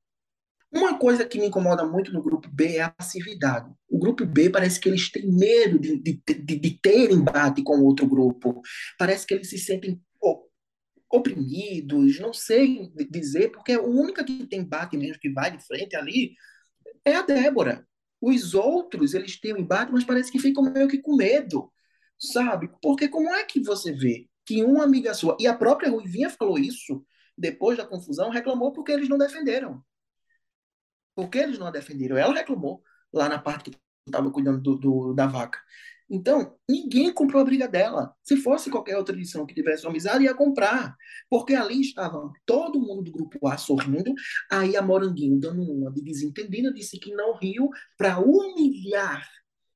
Uma 0.71 0.97
coisa 0.97 1.25
que 1.25 1.37
me 1.37 1.47
incomoda 1.47 1.85
muito 1.85 2.13
no 2.13 2.21
grupo 2.21 2.47
B 2.49 2.77
é 2.77 2.81
a 2.81 2.89
passividade. 2.89 3.69
O 3.89 3.99
grupo 3.99 4.25
B 4.25 4.49
parece 4.49 4.79
que 4.79 4.87
eles 4.87 5.11
têm 5.11 5.29
medo 5.29 5.77
de, 5.77 5.97
de, 5.97 6.21
de, 6.25 6.55
de 6.55 6.79
ter 6.81 7.11
embate 7.11 7.61
com 7.61 7.81
outro 7.81 8.07
grupo. 8.07 8.61
Parece 8.97 9.27
que 9.27 9.33
eles 9.33 9.49
se 9.49 9.57
sentem 9.57 10.01
oprimidos, 11.11 12.19
não 12.19 12.33
sei 12.33 12.89
dizer, 13.09 13.51
porque 13.51 13.73
a 13.73 13.81
única 13.81 14.23
que 14.23 14.47
tem 14.47 14.61
embate 14.61 14.97
mesmo, 14.97 15.19
que 15.19 15.29
vai 15.29 15.55
de 15.55 15.63
frente 15.63 15.95
ali, 15.95 16.33
é 17.05 17.15
a 17.15 17.21
Débora. 17.21 17.85
Os 18.21 18.53
outros, 18.53 19.13
eles 19.13 19.39
têm 19.39 19.51
embate, 19.51 19.91
mas 19.91 20.03
parece 20.03 20.31
que 20.31 20.39
ficam 20.39 20.63
meio 20.63 20.87
que 20.87 20.99
com 20.99 21.15
medo, 21.15 21.71
sabe? 22.19 22.69
Porque 22.81 23.09
como 23.09 23.29
é 23.29 23.43
que 23.43 23.59
você 23.61 23.91
vê 23.91 24.27
que 24.45 24.63
uma 24.63 24.83
amiga 24.83 25.13
sua, 25.13 25.35
e 25.39 25.47
a 25.47 25.53
própria 25.53 25.89
Ruivinha 25.89 26.29
falou 26.29 26.57
isso, 26.57 27.03
depois 27.37 27.77
da 27.77 27.85
confusão, 27.85 28.29
reclamou 28.29 28.71
porque 28.71 28.91
eles 28.91 29.09
não 29.09 29.17
defenderam. 29.17 29.83
Porque 31.15 31.37
eles 31.37 31.59
não 31.59 31.67
a 31.67 31.71
defenderam. 31.71 32.17
Ela 32.17 32.33
reclamou 32.33 32.83
lá 33.13 33.27
na 33.27 33.39
parte 33.39 33.71
que 33.71 33.77
estava 34.05 34.31
cuidando 34.31 34.61
do, 34.61 34.77
do, 34.77 35.13
da 35.13 35.27
vaca. 35.27 35.59
Então, 36.13 36.57
ninguém 36.69 37.13
comprou 37.13 37.41
a 37.41 37.45
briga 37.45 37.69
dela. 37.69 38.13
Se 38.21 38.35
fosse 38.35 38.69
qualquer 38.69 38.97
outra 38.97 39.15
edição 39.15 39.45
que 39.45 39.55
tivesse 39.55 39.85
uma 39.85 39.91
amizade, 39.91 40.25
ia 40.25 40.33
comprar. 40.33 40.93
Porque 41.29 41.53
ali 41.53 41.79
estavam 41.79 42.33
todo 42.45 42.81
mundo 42.81 43.03
do 43.03 43.11
grupo 43.13 43.47
A 43.47 43.57
sorrindo, 43.57 44.13
aí 44.51 44.75
a 44.75 44.81
Moranguinho, 44.81 45.39
dando 45.39 45.61
uma 45.61 45.89
de 45.89 46.01
desentendida, 46.01 46.73
disse 46.73 46.99
que 46.99 47.15
não 47.15 47.37
riu 47.37 47.69
para 47.97 48.19
humilhar. 48.19 49.25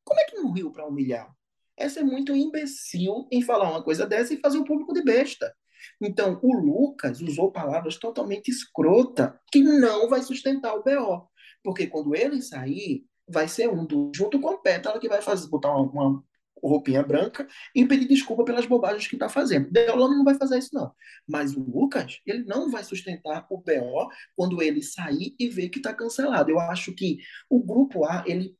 Como 0.04 0.20
é 0.20 0.26
que 0.26 0.36
não 0.36 0.52
riu 0.52 0.72
para 0.72 0.86
humilhar? 0.86 1.34
Essa 1.78 2.02
é 2.02 2.04
muito 2.04 2.36
imbecil 2.36 3.28
em 3.32 3.42
falar 3.42 3.70
uma 3.70 3.84
coisa 3.84 4.06
dessa 4.06 4.34
e 4.34 4.40
fazer 4.40 4.58
o 4.58 4.66
público 4.66 4.94
de 4.94 5.04
besta. 5.04 5.54
Então, 6.02 6.40
o 6.42 6.56
Lucas 6.56 7.22
usou 7.22 7.52
palavras 7.52 7.98
totalmente 7.98 8.50
escrota 8.50 9.40
que 9.52 9.62
não 9.62 10.10
vai 10.10 10.22
sustentar 10.22 10.76
o 10.76 10.84
BO. 10.84 11.28
Porque 11.64 11.88
quando 11.88 12.16
ele 12.16 12.42
sair, 12.42 13.06
vai 13.28 13.48
ser 13.48 13.70
um 13.70 13.86
do, 13.86 14.12
junto 14.16 14.40
com 14.40 14.50
a 14.50 14.58
Pétala 14.58 15.00
que 15.00 15.10
vai 15.10 15.22
fazer, 15.22 15.50
botar 15.50 15.76
uma, 15.76 15.90
uma 15.92 16.24
roupinha 16.64 17.04
branca 17.04 17.48
e 17.74 17.86
pedir 17.86 18.08
desculpa 18.08 18.44
pelas 18.44 18.66
bobagens 18.66 19.08
que 19.08 19.16
está 19.16 19.30
fazendo. 19.30 19.72
Deolano 19.72 20.16
não 20.16 20.24
vai 20.24 20.36
fazer 20.36 20.58
isso, 20.58 20.74
não. 20.74 20.92
Mas 21.28 21.56
o 21.56 21.60
Lucas, 21.60 22.20
ele 22.26 22.44
não 22.44 22.70
vai 22.70 22.84
sustentar 22.84 23.46
o 23.50 23.58
BO 23.58 24.10
quando 24.36 24.62
ele 24.62 24.82
sair 24.82 25.36
e 25.40 25.48
ver 25.50 25.70
que 25.70 25.80
está 25.80 25.94
cancelado. 25.94 26.52
Eu 26.52 26.60
acho 26.60 26.94
que 26.94 27.18
o 27.50 27.64
grupo 27.64 28.06
A, 28.06 28.24
ele, 28.28 28.56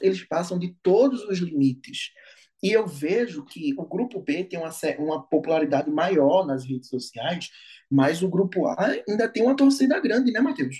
eles 0.00 0.24
passam 0.24 0.58
de 0.58 0.76
todos 0.82 1.24
os 1.24 1.38
limites. 1.38 2.10
E 2.62 2.72
eu 2.72 2.86
vejo 2.86 3.44
que 3.44 3.72
o 3.76 3.84
grupo 3.84 4.20
B 4.20 4.44
tem 4.44 4.58
uma, 4.58 4.70
uma 4.98 5.22
popularidade 5.22 5.90
maior 5.90 6.46
nas 6.46 6.64
redes 6.64 6.88
sociais, 6.88 7.50
mas 7.90 8.22
o 8.22 8.28
grupo 8.28 8.66
A 8.66 8.94
ainda 9.08 9.28
tem 9.28 9.42
uma 9.42 9.56
torcida 9.56 10.00
grande, 10.00 10.32
né, 10.32 10.40
Matheus? 10.40 10.76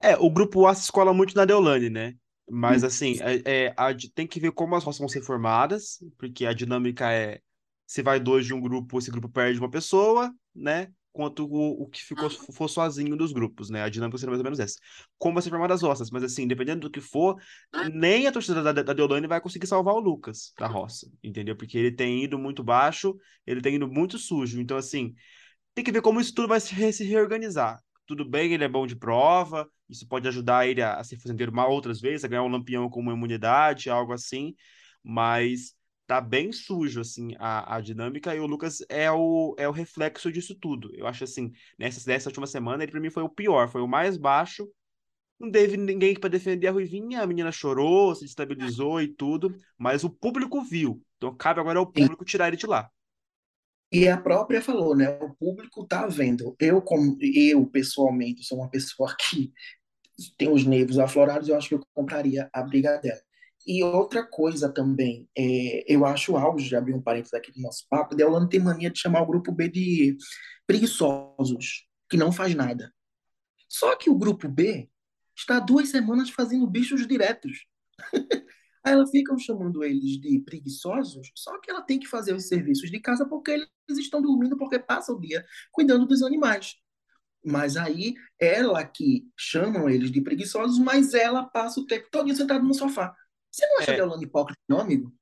É, 0.00 0.16
o 0.16 0.30
grupo 0.30 0.66
A 0.66 0.74
se 0.74 0.82
escola 0.82 1.12
muito 1.12 1.34
na 1.34 1.44
Deolane, 1.44 1.90
né? 1.90 2.14
Mas, 2.50 2.82
assim, 2.82 3.18
é, 3.20 3.66
é, 3.66 3.74
a, 3.76 3.88
tem 4.14 4.26
que 4.26 4.40
ver 4.40 4.52
como 4.52 4.74
as 4.74 4.82
roças 4.82 5.00
vão 5.00 5.08
ser 5.08 5.22
formadas, 5.22 6.02
porque 6.16 6.46
a 6.46 6.52
dinâmica 6.52 7.12
é: 7.12 7.40
se 7.86 8.02
vai 8.02 8.18
dois 8.18 8.46
de 8.46 8.54
um 8.54 8.60
grupo, 8.60 8.98
esse 8.98 9.10
grupo 9.10 9.28
perde 9.28 9.58
uma 9.58 9.70
pessoa, 9.70 10.32
né? 10.54 10.88
Quanto 11.18 11.46
o, 11.46 11.82
o 11.82 11.88
que 11.88 12.00
ficou 12.00 12.30
for 12.30 12.68
sozinho 12.68 13.16
dos 13.16 13.32
grupos, 13.32 13.70
né? 13.70 13.82
A 13.82 13.88
dinâmica 13.88 14.16
seria 14.16 14.30
mais 14.30 14.38
ou 14.38 14.44
menos 14.44 14.60
essa. 14.60 14.78
Como 15.18 15.34
vai 15.34 15.42
ser 15.42 15.50
formada 15.50 15.74
as 15.74 15.82
roças, 15.82 16.12
mas 16.12 16.22
assim, 16.22 16.46
dependendo 16.46 16.82
do 16.82 16.90
que 16.92 17.00
for, 17.00 17.34
nem 17.92 18.28
a 18.28 18.32
torcida 18.32 18.62
da, 18.62 18.72
da 18.72 18.92
Deolane 18.92 19.26
vai 19.26 19.40
conseguir 19.40 19.66
salvar 19.66 19.94
o 19.94 19.98
Lucas 19.98 20.52
da 20.56 20.68
roça, 20.68 21.10
entendeu? 21.20 21.56
Porque 21.56 21.76
ele 21.76 21.90
tem 21.90 22.22
ido 22.22 22.38
muito 22.38 22.62
baixo, 22.62 23.16
ele 23.44 23.60
tem 23.60 23.74
ido 23.74 23.88
muito 23.88 24.16
sujo. 24.16 24.60
Então, 24.60 24.76
assim, 24.76 25.12
tem 25.74 25.84
que 25.84 25.90
ver 25.90 26.02
como 26.02 26.20
isso 26.20 26.32
tudo 26.32 26.46
vai 26.46 26.60
se, 26.60 26.92
se 26.92 27.02
reorganizar. 27.02 27.82
Tudo 28.06 28.24
bem, 28.24 28.52
ele 28.52 28.62
é 28.62 28.68
bom 28.68 28.86
de 28.86 28.94
prova, 28.94 29.68
isso 29.88 30.06
pode 30.06 30.28
ajudar 30.28 30.68
ele 30.68 30.82
a, 30.82 30.98
a 30.98 31.04
ser 31.04 31.18
fazendeiro 31.18 31.50
uma 31.50 31.66
outras 31.66 32.00
vezes, 32.00 32.24
a 32.24 32.28
ganhar 32.28 32.44
um 32.44 32.48
lampião 32.48 32.88
com 32.88 33.00
uma 33.00 33.12
imunidade, 33.12 33.90
algo 33.90 34.12
assim, 34.12 34.54
mas 35.02 35.74
tá 36.08 36.20
bem 36.22 36.52
sujo, 36.52 37.02
assim, 37.02 37.34
a, 37.38 37.76
a 37.76 37.82
dinâmica, 37.82 38.34
e 38.34 38.40
o 38.40 38.46
Lucas 38.46 38.78
é 38.88 39.12
o, 39.12 39.54
é 39.58 39.68
o 39.68 39.72
reflexo 39.72 40.32
disso 40.32 40.56
tudo. 40.56 40.90
Eu 40.96 41.06
acho, 41.06 41.24
assim, 41.24 41.52
nessa, 41.78 42.10
nessa 42.10 42.30
última 42.30 42.48
semana, 42.48 42.82
ele 42.82 42.92
pra 42.92 43.00
mim 43.00 43.10
foi 43.10 43.22
o 43.22 43.28
pior, 43.28 43.68
foi 43.68 43.82
o 43.82 43.88
mais 43.88 44.16
baixo, 44.16 44.68
não 45.38 45.50
teve 45.50 45.76
ninguém 45.76 46.14
para 46.18 46.30
defender 46.30 46.68
a 46.68 46.72
Ruivinha, 46.72 47.22
a 47.22 47.26
menina 47.26 47.52
chorou, 47.52 48.14
se 48.14 48.24
destabilizou 48.24 49.02
e 49.02 49.08
tudo, 49.08 49.54
mas 49.78 50.02
o 50.02 50.10
público 50.10 50.62
viu, 50.62 51.02
então 51.18 51.36
cabe 51.36 51.60
agora 51.60 51.78
ao 51.78 51.86
público 51.86 52.24
tirar 52.24 52.48
ele 52.48 52.56
de 52.56 52.66
lá. 52.66 52.90
E 53.92 54.08
a 54.08 54.18
própria 54.18 54.60
falou, 54.60 54.96
né? 54.96 55.08
O 55.10 55.34
público 55.34 55.86
tá 55.86 56.06
vendo. 56.06 56.54
Eu, 56.60 56.82
como 56.82 57.16
eu 57.22 57.66
pessoalmente, 57.66 58.44
sou 58.44 58.58
uma 58.58 58.68
pessoa 58.70 59.14
que 59.18 59.52
tem 60.36 60.50
os 60.50 60.64
nervos 60.66 60.98
aflorados, 60.98 61.48
eu 61.48 61.56
acho 61.56 61.68
que 61.68 61.74
eu 61.74 61.86
compraria 61.94 62.50
a 62.52 62.62
briga 62.62 62.98
dela. 62.98 63.20
E 63.68 63.84
outra 63.84 64.24
coisa 64.24 64.72
também, 64.72 65.28
é, 65.36 65.84
eu 65.86 66.06
acho 66.06 66.32
o 66.32 66.38
auge, 66.38 66.74
abrir 66.74 66.94
um 66.94 67.02
parênteses 67.02 67.34
aqui 67.34 67.52
do 67.52 67.60
nosso 67.60 67.86
papo, 67.86 68.16
Deolano 68.16 68.48
tem 68.48 68.58
mania 68.58 68.88
de 68.88 68.98
chamar 68.98 69.20
o 69.20 69.26
grupo 69.26 69.52
B 69.52 69.68
de 69.68 70.16
preguiçosos, 70.66 71.86
que 72.08 72.16
não 72.16 72.32
faz 72.32 72.54
nada. 72.54 72.90
Só 73.68 73.94
que 73.94 74.08
o 74.08 74.16
grupo 74.16 74.48
B 74.48 74.88
está 75.36 75.60
duas 75.60 75.90
semanas 75.90 76.30
fazendo 76.30 76.66
bichos 76.66 77.06
diretos. 77.06 77.66
Aí 78.82 78.94
ela 78.94 79.06
ficam 79.06 79.38
chamando 79.38 79.84
eles 79.84 80.18
de 80.18 80.40
preguiçosos, 80.40 81.30
só 81.34 81.60
que 81.60 81.70
ela 81.70 81.82
tem 81.82 81.98
que 81.98 82.06
fazer 82.06 82.32
os 82.32 82.48
serviços 82.48 82.90
de 82.90 82.98
casa 83.00 83.28
porque 83.28 83.50
eles 83.50 83.68
estão 83.98 84.22
dormindo, 84.22 84.56
porque 84.56 84.78
passa 84.78 85.12
o 85.12 85.20
dia 85.20 85.44
cuidando 85.70 86.06
dos 86.06 86.22
animais. 86.22 86.76
Mas 87.44 87.76
aí 87.76 88.14
ela 88.40 88.84
que 88.84 89.28
chamam 89.36 89.90
eles 89.90 90.10
de 90.10 90.22
preguiçosos, 90.22 90.78
mas 90.78 91.12
ela 91.12 91.44
passa 91.44 91.80
o 91.80 91.86
tempo 91.86 92.08
todo 92.10 92.34
sentado 92.34 92.64
no 92.64 92.72
sofá. 92.72 93.14
Você 93.50 93.66
não 93.66 93.78
acha 93.78 93.92
é, 93.92 93.96
Deolane 93.96 94.24
hipócrita, 94.24 94.60
não, 94.68 94.80
amigo? 94.80 95.12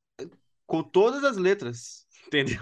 Com 0.66 0.82
todas 0.82 1.24
as 1.24 1.36
letras, 1.36 2.06
entendeu? 2.26 2.58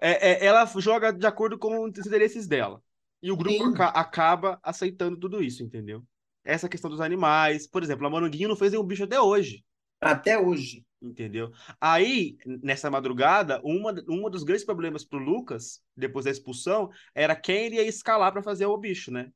É, 0.00 0.32
é, 0.32 0.44
ela 0.44 0.64
joga 0.78 1.12
de 1.12 1.26
acordo 1.26 1.58
com 1.58 1.84
os 1.84 2.06
interesses 2.06 2.46
dela. 2.46 2.82
E 3.22 3.30
o 3.30 3.36
grupo 3.36 3.64
aca 3.64 3.86
acaba 3.88 4.58
aceitando 4.62 5.18
tudo 5.18 5.42
isso, 5.42 5.62
entendeu? 5.62 6.02
Essa 6.44 6.68
questão 6.68 6.90
dos 6.90 7.00
animais. 7.00 7.66
Por 7.66 7.82
exemplo, 7.82 8.06
a 8.06 8.10
Moranguinho 8.10 8.48
não 8.48 8.56
fez 8.56 8.72
nenhum 8.72 8.84
bicho 8.84 9.04
até 9.04 9.20
hoje. 9.20 9.62
Até 10.00 10.38
hoje. 10.38 10.84
Entendeu? 11.02 11.50
Aí, 11.80 12.36
nessa 12.44 12.90
madrugada, 12.90 13.60
uma, 13.62 13.94
uma 14.06 14.28
dos 14.28 14.42
grandes 14.42 14.64
problemas 14.64 15.04
pro 15.04 15.18
Lucas, 15.18 15.82
depois 15.96 16.24
da 16.24 16.30
expulsão, 16.30 16.90
era 17.14 17.34
quem 17.34 17.66
ele 17.66 17.76
ia 17.76 17.86
escalar 17.86 18.32
para 18.32 18.42
fazer 18.42 18.66
o 18.66 18.76
bicho, 18.76 19.10
né? 19.10 19.30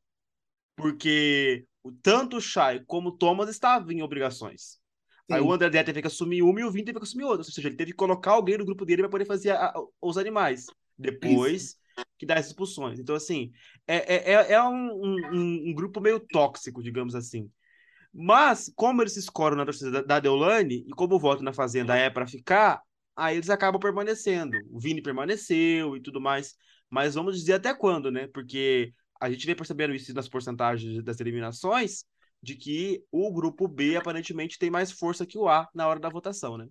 Porque 0.77 1.67
tanto 2.03 2.37
o 2.37 2.41
Chay 2.41 2.85
como 2.85 3.11
o 3.11 3.17
Thomas 3.17 3.49
estavam 3.49 3.93
em 3.93 4.03
obrigações. 4.03 4.79
Sim. 5.27 5.35
Aí 5.35 5.41
o 5.41 5.53
André 5.53 5.83
teve 5.83 6.03
que 6.03 6.07
assumir 6.07 6.43
uma 6.43 6.61
e 6.61 6.65
o 6.65 6.71
Vini 6.71 6.85
teve 6.85 6.99
que 6.99 7.05
assumir 7.05 7.25
outra. 7.25 7.41
Ou 7.41 7.45
seja, 7.45 7.69
ele 7.69 7.77
teve 7.77 7.93
que 7.93 7.97
colocar 7.97 8.33
alguém 8.33 8.59
no 8.59 8.65
grupo 8.65 8.85
dele 8.85 9.03
para 9.03 9.11
poder 9.11 9.25
fazer 9.25 9.51
a, 9.51 9.67
a, 9.67 9.83
os 10.03 10.19
animais. 10.19 10.67
Depois 10.99 11.63
Isso. 11.63 11.77
que 12.19 12.27
dá 12.27 12.35
as 12.35 12.47
expulsões. 12.47 12.99
Então, 12.99 13.15
assim, 13.15 13.51
é, 13.87 14.15
é, 14.15 14.33
é, 14.33 14.53
é 14.53 14.63
um, 14.63 14.93
um, 14.93 15.69
um, 15.69 15.75
grupo 15.75 16.01
meio 16.01 16.21
tóxico, 16.21 16.83
digamos 16.83 17.15
assim. 17.15 17.51
Mas, 18.13 18.71
como 18.77 19.03
eles 19.03 19.15
se 19.15 19.21
escoram 19.21 19.57
na 19.57 19.65
torcida 19.65 19.91
da, 19.91 20.03
da 20.03 20.21
Deolane, 20.21 20.85
e 20.87 20.91
como 20.91 21.17
o 21.17 21.19
voto 21.19 21.43
na 21.43 21.53
Fazenda 21.53 21.97
é 21.97 22.11
para 22.11 22.27
ficar, 22.27 22.81
aí 23.17 23.37
eles 23.37 23.51
acabam 23.51 23.81
permanecendo. 23.81 24.57
O 24.71 24.79
Vini 24.79 25.03
permaneceu 25.03 25.97
e 25.97 26.01
tudo 26.01 26.21
mais. 26.21 26.55
Mas 26.91 27.15
vamos 27.15 27.39
dizer 27.39 27.55
até 27.55 27.75
quando, 27.75 28.11
né? 28.11 28.29
Porque 28.29 28.93
a 29.21 29.31
gente 29.31 29.47
vem 29.47 29.57
percebendo 29.57 29.95
isso 29.95 30.13
nas 30.15 30.29
porcentagens 30.29 31.03
das 31.03 31.19
eliminações 31.19 32.05
de 32.45 32.55
que 32.55 33.05
o 33.11 33.33
grupo 33.33 33.67
B 33.67 33.97
aparentemente 33.97 34.59
tem 34.59 34.71
mais 34.71 34.93
força 34.93 35.27
que 35.27 35.39
o 35.39 35.49
A 35.49 35.69
na 35.75 35.89
hora 35.89 35.99
da 35.99 36.09
votação, 36.09 36.57
né? 36.57 36.69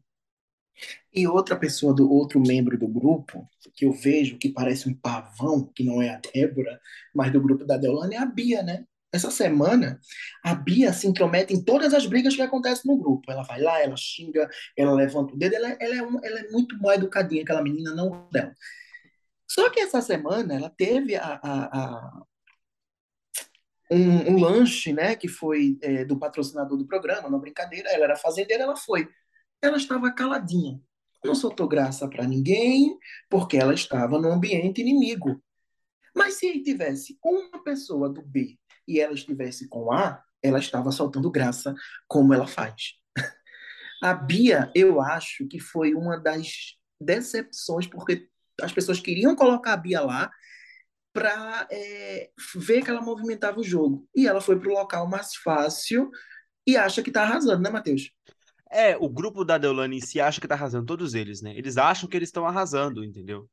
E 1.14 1.28
outra 1.28 1.56
pessoa 1.56 1.94
do 1.94 2.12
outro 2.12 2.40
membro 2.40 2.78
do 2.78 2.88
grupo, 2.88 3.48
que 3.76 3.86
eu 3.86 3.92
vejo 3.92 4.38
que 4.38 4.50
parece 4.50 4.90
um 4.90 4.94
pavão, 4.94 5.70
que 5.76 5.84
não 5.84 6.02
é 6.02 6.10
a 6.10 6.22
Débora, 6.34 6.80
mas 7.14 7.32
do 7.32 7.42
grupo 7.42 7.66
da 7.66 7.78
Deolane, 7.78 8.16
é 8.16 8.20
a 8.20 8.26
Bia, 8.26 8.64
né? 8.64 8.86
essa 9.14 9.30
semana, 9.30 10.00
a 10.44 10.56
Bia 10.56 10.92
se 10.92 11.08
intromete 11.08 11.54
em 11.54 11.64
todas 11.64 11.94
as 11.94 12.08
brigas 12.08 12.36
que 12.36 12.42
acontecem 12.42 12.92
no 12.92 12.98
grupo. 12.98 13.32
Ela 13.32 13.44
vai 13.44 13.62
lá, 13.62 13.80
ela 13.80 13.96
xinga, 13.96 14.50
ela 14.76 14.92
levanta 14.92 15.36
o 15.36 15.38
dedo, 15.38 15.56
ela, 15.56 15.70
ela, 15.80 15.96
é, 15.96 16.00
ela 16.00 16.40
é 16.40 16.50
muito 16.50 16.76
mal 16.82 16.94
educadinha, 16.94 17.44
aquela 17.44 17.62
menina 17.62 17.94
não 17.94 18.28
dela. 18.32 18.52
Só 19.48 19.70
que 19.70 19.80
essa 19.80 20.02
semana 20.02 20.56
ela 20.56 20.70
teve 20.70 21.16
a, 21.16 21.40
a, 21.44 21.66
a 21.66 22.24
um, 23.94 24.32
um, 24.32 24.40
lanche, 24.40 24.92
né, 24.94 25.16
que 25.16 25.28
foi 25.28 25.78
é, 25.82 26.04
do 26.06 26.18
patrocinador 26.18 26.78
do 26.78 26.88
programa, 26.88 27.30
não 27.30 27.40
brincadeira, 27.40 27.90
ela 27.90 28.06
era 28.06 28.16
fazendeira, 28.16 28.64
ela 28.64 28.76
foi. 28.76 29.08
Ela 29.62 29.78
estava 29.78 30.12
caladinha, 30.12 30.80
não 31.24 31.36
soltou 31.36 31.68
graça 31.68 32.08
para 32.08 32.28
ninguém, 32.28 32.98
porque 33.30 33.58
ela 33.58 33.74
estava 33.74 34.20
no 34.20 34.32
ambiente 34.32 34.82
inimigo. 34.82 35.42
Mas 36.16 36.36
se 36.36 36.62
tivesse 36.62 37.18
uma 37.24 37.64
pessoa 37.64 38.10
do 38.10 38.22
B 38.22 38.58
e 38.88 39.00
ela 39.00 39.14
estivesse 39.14 39.68
com 39.68 39.92
A, 39.92 40.22
ela 40.42 40.60
estava 40.60 40.92
soltando 40.92 41.32
graça, 41.32 41.74
como 42.08 42.34
ela 42.34 42.46
faz. 42.46 42.94
A 44.04 44.14
Bia, 44.14 44.70
eu 44.76 45.02
acho 45.02 45.48
que 45.48 45.60
foi 45.60 45.94
uma 45.94 46.18
das 46.18 46.78
decepções, 47.00 47.88
porque 47.88 48.28
as 48.62 48.72
pessoas 48.72 49.00
queriam 49.00 49.36
colocar 49.36 49.74
a 49.74 49.78
Bia 49.78 50.02
lá 50.02 50.32
para 51.14 51.68
é, 51.72 52.32
ver 52.56 52.84
que 52.84 52.90
ela 52.90 53.02
movimentava 53.02 53.60
o 53.60 53.64
jogo. 53.64 54.08
E 54.16 54.28
ela 54.28 54.42
foi 54.42 54.60
para 54.60 54.70
o 54.70 54.74
local 54.74 55.08
mais 55.08 55.36
fácil 55.36 56.10
e 56.66 56.76
acha 56.76 57.04
que 57.04 57.10
está 57.10 57.22
arrasando, 57.22 57.62
né, 57.62 57.70
Matheus? 57.70 58.12
É, 58.72 58.98
o 58.98 59.08
grupo 59.08 59.46
da 59.46 59.58
Deolane 59.58 59.98
em 59.98 60.02
si 60.02 60.20
acha 60.20 60.42
que 60.42 60.48
está 60.48 60.56
arrasando, 60.56 60.86
todos 60.86 61.14
eles, 61.14 61.42
né? 61.42 61.56
Eles 61.56 61.78
acham 61.78 62.10
que 62.10 62.18
eles 62.18 62.30
estão 62.30 62.48
arrasando, 62.48 63.04
entendeu? 63.04 63.48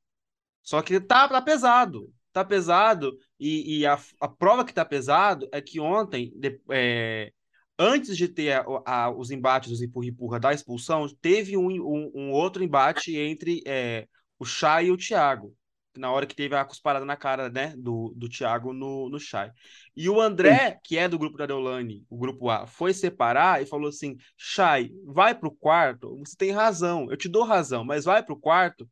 Só 0.63 0.81
que 0.81 0.99
tá, 0.99 1.29
tá 1.29 1.43
pesado 1.43 2.11
tá 2.33 2.45
pesado, 2.45 3.17
e, 3.39 3.81
e 3.81 3.87
a, 3.87 3.99
a 4.21 4.29
prova 4.29 4.65
que 4.65 4.75
tá 4.75 4.85
pesado 4.85 5.49
é 5.53 5.61
que 5.61 5.81
ontem, 5.81 6.33
de, 6.37 6.61
é, 6.71 7.33
antes 7.79 8.17
de 8.17 8.29
ter 8.29 8.53
a, 8.53 8.65
a, 8.87 9.11
os 9.11 9.31
embates 9.31 9.71
dos 9.71 9.83
empurra-empurra 9.83 10.39
da 10.39 10.53
expulsão, 10.53 11.07
teve 11.21 11.57
um, 11.57 11.69
um, 11.69 12.11
um 12.15 12.31
outro 12.33 12.63
embate 12.63 13.17
entre 13.17 13.63
é, 13.67 14.07
o 14.39 14.45
Chay 14.45 14.87
e 14.87 14.91
o 14.91 14.97
Thiago, 14.97 15.55
na 16.01 16.11
hora 16.11 16.27
que 16.27 16.35
teve 16.35 16.57
a 16.57 16.65
cusparada 16.65 17.05
na 17.05 17.17
cara 17.17 17.51
né, 17.51 17.75
do, 17.77 18.13
do 18.17 18.29
Thiago 18.29 18.73
no, 18.73 19.09
no 19.09 19.21
Chay. 19.21 19.53
E 19.95 20.09
o 20.09 20.21
André, 20.21 20.71
Sim. 20.71 20.77
que 20.83 20.99
é 20.99 21.07
do 21.07 21.19
grupo 21.19 21.37
da 21.37 21.47
Deolane, 21.47 22.05
o 22.09 22.17
grupo 22.17 22.49
A, 22.49 22.67
foi 22.67 22.93
separar 22.95 23.63
e 23.63 23.67
falou 23.67 23.89
assim: 23.89 24.17
Chay, 24.37 24.91
vai 25.05 25.35
pro 25.35 25.53
quarto, 25.53 26.19
você 26.19 26.35
tem 26.37 26.51
razão, 26.51 27.07
eu 27.11 27.17
te 27.17 27.29
dou 27.29 27.45
razão, 27.45 27.85
mas 27.85 28.05
vai 28.05 28.23
pro 28.23 28.39
quarto, 28.39 28.89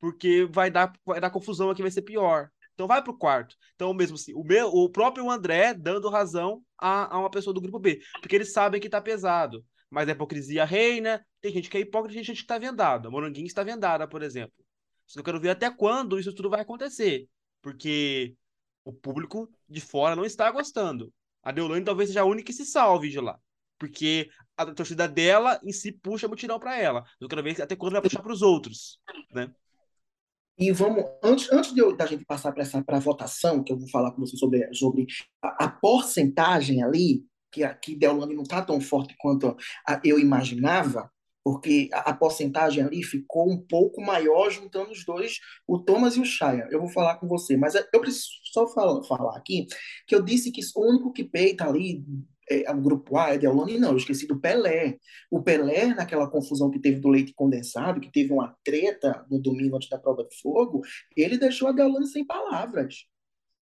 porque 0.00 0.48
vai 0.50 0.70
dar, 0.70 0.92
vai 1.04 1.20
dar 1.20 1.30
confusão 1.30 1.70
aqui, 1.70 1.82
vai 1.82 1.90
ser 1.90 2.02
pior. 2.02 2.48
Então 2.74 2.86
vai 2.86 3.02
para 3.02 3.10
o 3.10 3.16
quarto. 3.16 3.56
Então, 3.74 3.92
mesmo 3.94 4.16
assim, 4.16 4.34
o, 4.34 4.44
meu, 4.44 4.68
o 4.68 4.90
próprio 4.90 5.30
André 5.30 5.72
dando 5.72 6.10
razão 6.10 6.62
a, 6.78 7.14
a 7.14 7.18
uma 7.18 7.30
pessoa 7.30 7.54
do 7.54 7.60
grupo 7.60 7.78
B. 7.78 8.00
Porque 8.20 8.36
eles 8.36 8.52
sabem 8.52 8.78
que 8.78 8.88
tá 8.88 9.00
pesado. 9.00 9.64
Mas 9.90 10.08
a 10.08 10.12
hipocrisia 10.12 10.62
reina. 10.64 11.24
Tem 11.40 11.50
gente 11.52 11.70
que 11.70 11.78
é 11.78 11.80
hipócrita 11.80 12.14
tem 12.14 12.22
gente 12.22 12.36
que 12.36 12.42
está 12.42 12.58
vendada. 12.58 13.08
A 13.08 13.10
Moranguinho 13.10 13.46
está 13.46 13.62
vendada, 13.62 14.06
por 14.06 14.22
exemplo. 14.22 14.65
Só 15.06 15.20
eu 15.20 15.24
quero 15.24 15.40
ver 15.40 15.50
até 15.50 15.70
quando 15.70 16.18
isso 16.18 16.34
tudo 16.34 16.50
vai 16.50 16.60
acontecer. 16.60 17.28
Porque 17.62 18.34
o 18.84 18.92
público 18.92 19.50
de 19.68 19.80
fora 19.80 20.16
não 20.16 20.24
está 20.24 20.50
gostando. 20.50 21.12
A 21.42 21.52
Deolane 21.52 21.84
talvez 21.84 22.08
seja 22.08 22.22
a 22.22 22.24
única 22.24 22.46
que 22.46 22.52
se 22.52 22.66
salve 22.66 23.08
de 23.08 23.20
lá. 23.20 23.38
Porque 23.78 24.28
a 24.56 24.66
torcida 24.66 25.06
dela 25.06 25.60
em 25.62 25.72
si 25.72 25.92
puxa 25.92 26.28
mutirão 26.28 26.58
para 26.58 26.78
ela. 26.78 27.04
Eu 27.20 27.28
quero 27.28 27.42
ver 27.42 27.60
até 27.60 27.76
quando 27.76 27.92
vai 27.92 28.02
puxar 28.02 28.22
para 28.22 28.32
os 28.32 28.42
outros, 28.42 28.98
né? 29.32 29.52
E 30.58 30.72
vamos, 30.72 31.04
antes, 31.22 31.52
antes 31.52 31.74
de 31.74 31.80
eu, 31.80 31.94
da 31.94 32.06
gente 32.06 32.24
passar 32.24 32.50
para 32.50 32.64
pra 32.82 32.98
votação, 32.98 33.62
que 33.62 33.70
eu 33.70 33.78
vou 33.78 33.88
falar 33.90 34.10
com 34.12 34.20
você 34.22 34.38
sobre, 34.38 34.72
sobre 34.72 35.06
a, 35.42 35.66
a 35.66 35.68
porcentagem 35.68 36.82
ali, 36.82 37.26
que 37.52 37.62
aqui 37.62 37.94
Deolane 37.94 38.34
não 38.34 38.42
está 38.42 38.62
tão 38.62 38.80
forte 38.80 39.14
quanto 39.18 39.54
a, 39.86 40.00
eu 40.02 40.18
imaginava, 40.18 41.10
porque 41.46 41.88
a, 41.92 42.12
porcentagem 42.12 42.82
ali 42.82 43.04
ficou 43.04 43.48
um 43.48 43.56
pouco 43.56 44.02
maior 44.02 44.50
juntando 44.50 44.90
os 44.90 45.04
dois, 45.04 45.38
o 45.64 45.78
Thomas 45.78 46.16
e 46.16 46.20
o 46.20 46.24
Shaya. 46.24 46.66
Eu 46.72 46.80
vou 46.80 46.88
falar 46.88 47.18
com 47.18 47.28
você, 47.28 47.56
mas 47.56 47.76
eu 47.76 48.00
preciso 48.00 48.26
só 48.52 48.66
falar, 48.66 49.00
falar 49.04 49.36
aqui 49.36 49.64
que 50.08 50.16
eu 50.16 50.24
disse 50.24 50.50
que 50.50 50.60
o 50.74 50.90
único 50.90 51.12
que 51.12 51.22
peita 51.22 51.64
ali 51.64 52.04
é, 52.50 52.68
o 52.72 52.80
grupo 52.80 53.16
A 53.16 53.34
é 53.34 53.38
de 53.38 53.46
Alone, 53.46 53.78
não, 53.78 53.90
eu 53.90 53.96
esqueci 53.96 54.26
do 54.26 54.40
Pelé. 54.40 54.98
O 55.30 55.40
Pelé, 55.40 55.94
naquela 55.94 56.28
confusão 56.28 56.68
que 56.68 56.80
teve 56.80 56.98
do 56.98 57.08
leite 57.08 57.32
condensado, 57.32 58.00
que 58.00 58.10
teve 58.10 58.32
uma 58.32 58.52
treta 58.64 59.24
no 59.30 59.40
domingo 59.40 59.76
antes 59.76 59.88
da 59.88 60.00
prova 60.00 60.24
de 60.24 60.36
fogo, 60.40 60.82
ele 61.16 61.38
deixou 61.38 61.68
a 61.68 61.72
Deolane 61.72 62.08
sem 62.08 62.26
palavras 62.26 63.06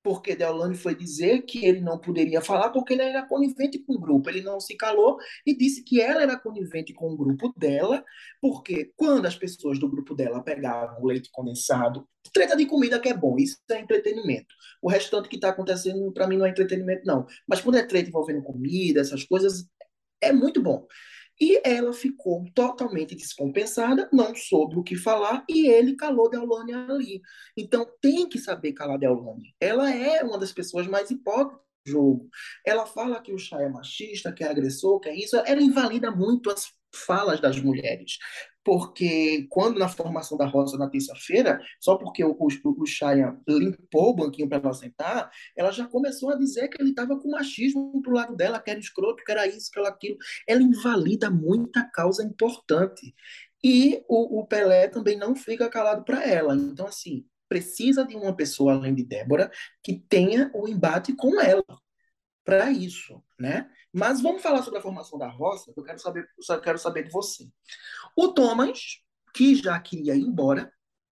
porque 0.04 0.36
Deolane 0.36 0.76
foi 0.76 0.94
dizer 0.94 1.42
que 1.42 1.64
ele 1.64 1.80
não 1.80 1.98
poderia 1.98 2.42
falar 2.42 2.68
porque 2.68 2.92
ele 2.92 3.02
era 3.02 3.26
conivente 3.26 3.78
com 3.78 3.94
o 3.94 3.98
grupo. 3.98 4.28
Ele 4.28 4.42
não 4.42 4.60
se 4.60 4.76
calou 4.76 5.16
e 5.46 5.56
disse 5.56 5.82
que 5.82 5.98
ela 5.98 6.22
era 6.22 6.38
conivente 6.38 6.92
com 6.92 7.10
o 7.10 7.16
grupo 7.16 7.54
dela, 7.56 8.04
porque 8.38 8.92
quando 8.96 9.24
as 9.24 9.34
pessoas 9.34 9.78
do 9.78 9.88
grupo 9.88 10.14
dela 10.14 10.42
pegavam 10.42 11.02
o 11.02 11.06
leite 11.06 11.30
condensado, 11.32 12.06
treta 12.34 12.54
de 12.54 12.66
comida 12.66 13.00
que 13.00 13.08
é 13.08 13.14
bom, 13.14 13.38
isso 13.38 13.56
é 13.70 13.80
entretenimento. 13.80 14.54
O 14.82 14.90
restante 14.90 15.26
que 15.26 15.36
está 15.36 15.48
acontecendo, 15.48 16.12
para 16.12 16.26
mim, 16.26 16.36
não 16.36 16.44
é 16.44 16.50
entretenimento, 16.50 17.06
não. 17.06 17.26
Mas 17.48 17.62
quando 17.62 17.76
é 17.76 17.82
treta 17.82 18.10
envolvendo 18.10 18.42
comida, 18.42 19.00
essas 19.00 19.24
coisas, 19.24 19.66
é 20.20 20.32
muito 20.32 20.60
bom. 20.60 20.86
E 21.40 21.60
ela 21.64 21.92
ficou 21.92 22.44
totalmente 22.54 23.14
descompensada, 23.14 24.08
não 24.12 24.34
soube 24.34 24.76
o 24.76 24.84
que 24.84 24.96
falar, 24.96 25.44
e 25.48 25.66
ele 25.66 25.96
calou 25.96 26.30
Deolane 26.30 26.72
ali. 26.72 27.20
Então 27.56 27.86
tem 28.00 28.28
que 28.28 28.38
saber 28.38 28.72
calar 28.72 28.98
Deolane. 28.98 29.54
Ela 29.60 29.92
é 29.92 30.22
uma 30.22 30.38
das 30.38 30.52
pessoas 30.52 30.86
mais 30.86 31.10
hipócritas 31.10 31.60
do 31.84 31.90
jogo. 31.90 32.28
Ela 32.64 32.86
fala 32.86 33.20
que 33.20 33.32
o 33.32 33.38
chá 33.38 33.60
é 33.60 33.68
machista, 33.68 34.32
que 34.32 34.44
é 34.44 34.48
agressor, 34.48 35.00
que 35.00 35.08
é 35.08 35.16
isso. 35.16 35.36
Ela 35.44 35.62
invalida 35.62 36.10
muito 36.10 36.50
as 36.50 36.72
falas 36.94 37.40
das 37.40 37.60
mulheres 37.60 38.18
porque 38.64 39.46
quando 39.50 39.78
na 39.78 39.88
formação 39.88 40.38
da 40.38 40.46
Rosa 40.46 40.78
na 40.78 40.88
terça-feira, 40.88 41.60
só 41.78 41.96
porque 41.96 42.24
o, 42.24 42.30
o, 42.32 42.82
o 42.82 42.86
Chaya 42.86 43.38
limpou 43.46 44.10
o 44.10 44.14
banquinho 44.14 44.48
para 44.48 44.58
ela 44.58 44.72
sentar, 44.72 45.30
ela 45.56 45.70
já 45.70 45.86
começou 45.86 46.30
a 46.30 46.36
dizer 46.36 46.68
que 46.68 46.80
ele 46.80 46.90
estava 46.90 47.18
com 47.18 47.30
machismo 47.30 48.00
pro 48.02 48.14
lado 48.14 48.34
dela, 48.34 48.58
que 48.60 48.70
era 48.70 48.80
escroto, 48.80 49.22
que 49.22 49.30
era 49.30 49.46
isso, 49.46 49.70
que 49.70 49.78
era 49.78 49.88
aquilo. 49.88 50.16
Ela 50.48 50.62
invalida 50.62 51.30
muita 51.30 51.84
causa 51.92 52.24
importante. 52.24 53.14
E 53.62 54.02
o, 54.08 54.40
o 54.40 54.46
Pelé 54.46 54.88
também 54.88 55.16
não 55.16 55.34
fica 55.36 55.68
calado 55.68 56.04
para 56.04 56.24
ela. 56.24 56.54
Então, 56.54 56.86
assim, 56.86 57.24
precisa 57.48 58.04
de 58.06 58.16
uma 58.16 58.34
pessoa 58.34 58.74
além 58.74 58.94
de 58.94 59.04
Débora 59.04 59.50
que 59.82 59.94
tenha 60.08 60.50
o 60.54 60.68
embate 60.68 61.14
com 61.14 61.40
ela 61.40 61.64
para 62.44 62.70
isso, 62.70 63.22
né? 63.38 63.70
Mas 63.92 64.20
vamos 64.20 64.42
falar 64.42 64.62
sobre 64.62 64.78
a 64.78 64.82
formação 64.82 65.18
da 65.18 65.28
roça, 65.28 65.72
eu 65.74 65.82
quero 65.82 65.98
saber, 65.98 66.28
eu 66.48 66.60
quero 66.60 66.78
saber 66.78 67.04
de 67.04 67.10
você. 67.10 67.48
O 68.16 68.28
Thomas, 68.28 69.02
que 69.32 69.54
já 69.54 69.78
queria 69.80 70.14
ir 70.14 70.22
embora, 70.22 70.72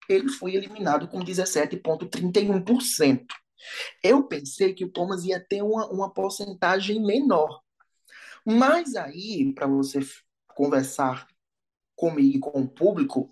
ele 0.09 0.29
foi 0.29 0.55
eliminado 0.55 1.07
com 1.09 1.21
17,31%. 1.21 3.27
Eu 4.03 4.25
pensei 4.25 4.75
que 4.75 4.85
o 4.85 4.91
Thomas 4.91 5.25
ia 5.25 5.39
ter 5.39 5.63
uma, 5.63 5.87
uma 5.89 6.13
porcentagem 6.13 7.01
menor. 7.01 7.61
Mas 8.45 8.97
aí, 8.97 9.53
para 9.55 9.67
você 9.67 10.01
conversar 10.49 11.29
comigo 11.95 12.37
e 12.37 12.41
com 12.41 12.63
o 12.63 12.69
público, 12.69 13.29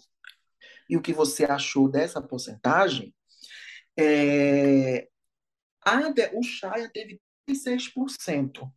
e 0.89 0.97
o 0.97 1.03
que 1.03 1.13
você 1.13 1.45
achou 1.45 1.89
dessa 1.89 2.23
porcentagem, 2.23 3.13
é, 3.99 5.09
a 5.85 5.99
o 6.35 6.43
Chaya 6.43 6.89
teve 6.93 7.21
36%. 7.49 8.71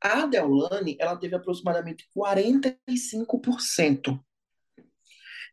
A 0.00 0.26
Deolane, 0.26 0.96
ela 1.00 1.16
teve 1.16 1.34
aproximadamente 1.34 2.08
45%. 2.16 4.22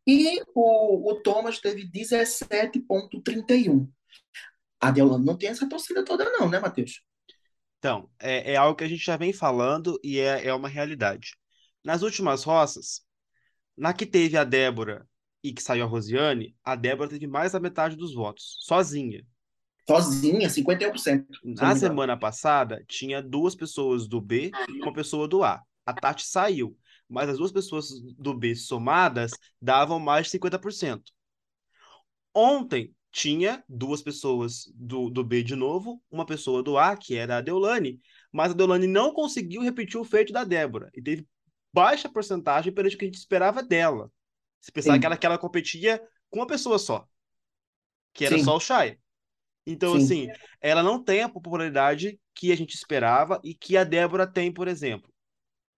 E 0.08 0.39
o, 0.53 1.12
o 1.12 1.19
Thomas 1.21 1.60
teve 1.60 1.89
17,31%. 1.89 3.89
A 4.79 4.91
Deolane 4.91 5.25
não 5.25 5.36
tem 5.36 5.49
essa 5.49 5.67
torcida 5.67 6.05
toda 6.05 6.31
não, 6.31 6.47
né, 6.47 6.60
Matheus? 6.60 7.01
Então, 7.79 8.08
é, 8.19 8.53
é 8.53 8.55
algo 8.55 8.77
que 8.77 8.84
a 8.84 8.88
gente 8.88 9.03
já 9.03 9.17
vem 9.17 9.34
falando 9.34 9.99
e 10.03 10.19
é, 10.19 10.45
é 10.47 10.53
uma 10.53 10.69
realidade. 10.69 11.36
Nas 11.84 12.03
últimas 12.03 12.43
roças, 12.43 13.01
na 13.75 13.91
que 13.93 14.05
teve 14.05 14.38
a 14.38 14.43
Débora 14.43 15.10
e 15.43 15.51
que 15.53 15.62
saiu 15.62 15.86
a 15.86 15.88
Rosiane, 15.88 16.55
a 16.63 16.75
Débora 16.75 17.10
teve 17.10 17.27
mais 17.27 17.53
da 17.53 17.60
metade 17.60 17.95
dos 17.95 18.13
votos, 18.13 18.58
sozinha 18.62 19.25
sozinha, 19.88 20.50
51%. 20.50 21.26
Na 21.43 21.76
semana 21.76 22.17
passada, 22.17 22.84
tinha 22.88 23.21
duas 23.21 23.56
pessoas 23.56 24.08
do 24.08 24.19
B 24.19 24.52
e 24.69 24.82
uma 24.82 24.93
pessoa 24.93 25.28
do 25.28 25.43
A. 25.43 25.62
A 25.86 25.93
Tati 25.93 26.26
saiu, 26.26 26.78
mas 27.08 27.30
as 27.30 27.38
duas 27.38 27.52
pessoas 27.52 27.89
do 28.17 28.34
B 28.34 28.56
somadas 28.56 29.32
davam 29.62 30.00
mais 30.00 30.28
de 30.28 30.39
50%. 30.39 31.02
Ontem, 32.34 32.93
tinha 33.12 33.63
duas 33.69 34.02
pessoas 34.02 34.69
do, 34.76 35.10
do 35.10 35.24
B 35.24 35.41
de 35.41 35.56
novo, 35.56 36.04
uma 36.12 36.26
pessoa 36.26 36.62
do 36.62 36.78
A, 36.78 36.98
que 36.98 37.15
era 37.15 37.38
a 37.38 37.41
Deolane, 37.41 38.02
mas 38.30 38.52
a 38.52 38.54
Deolane 38.54 38.88
não 38.88 39.13
conseguiu 39.13 39.62
repetir 39.62 39.98
o 39.98 40.04
feito 40.04 40.34
da 40.34 40.43
Débora 40.43 40.89
e 40.93 41.02
teve 41.02 41.26
baixa 41.71 42.10
porcentagem 42.10 42.74
perante 42.74 42.95
o 42.95 43.00
que 43.00 43.06
a 43.06 43.08
gente 43.08 43.17
esperava 43.17 43.63
dela. 43.63 44.12
Se 44.60 44.69
pensar 44.69 45.00
que 45.00 45.06
ela, 45.06 45.15
que 45.15 45.26
ela 45.26 45.38
competia 45.38 46.02
com 46.30 46.39
uma 46.39 46.48
pessoa 46.48 46.78
só, 46.78 47.08
que 48.13 48.26
era 48.26 48.38
Sim. 48.38 48.43
só 48.43 48.58
o 48.58 48.60
Shai. 48.60 48.98
Então, 49.65 49.97
Sim. 49.99 50.04
assim, 50.04 50.28
ela 50.62 50.84
não 50.84 51.04
tem 51.04 51.23
a 51.23 51.30
popularidade 51.30 52.19
que 52.34 52.51
a 52.51 52.58
gente 52.58 52.75
esperava 52.75 53.39
e 53.43 53.54
que 53.54 53.75
a 53.78 53.84
Débora 53.84 54.28
tem, 54.28 54.51
por 54.51 54.67
exemplo. 54.67 55.12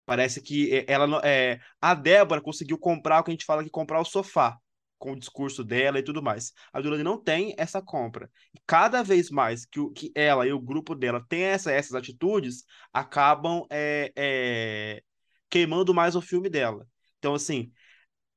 Parece 0.05 0.41
que 0.41 0.85
ela 0.87 1.21
é, 1.25 1.61
a 1.81 1.95
Débora 1.95 2.41
conseguiu 2.41 2.79
comprar 2.79 3.21
o 3.21 3.25
que 3.25 3.31
a 3.31 3.35
gente 3.35 3.45
fala 3.45 3.65
que 3.65 3.71
comprar 3.71 4.01
o 4.01 4.05
sofá 4.05 4.59
com 4.99 5.13
o 5.13 5.19
discurso 5.19 5.65
dela 5.65 5.99
e 5.99 6.03
tudo 6.03 6.23
mais. 6.23 6.53
A 6.73 6.81
Dulane 6.81 7.03
não 7.03 7.21
tem 7.23 7.55
essa 7.59 7.83
compra. 7.83 8.31
E 8.55 8.61
cada 8.67 9.03
vez 9.03 9.31
mais 9.31 9.67
que, 9.67 9.81
o, 9.81 9.91
que 9.91 10.13
ela 10.15 10.47
e 10.47 10.53
o 10.53 10.61
grupo 10.61 10.95
dela 10.95 11.25
têm 11.29 11.43
essa, 11.43 11.73
essas 11.73 11.95
atitudes, 11.95 12.65
acabam 12.93 13.67
é, 13.71 14.13
é, 14.17 15.03
queimando 15.51 15.93
mais 15.95 16.17
o 16.17 16.23
filme 16.23 16.49
dela. 16.49 16.87
Então, 17.19 17.35
assim, 17.35 17.73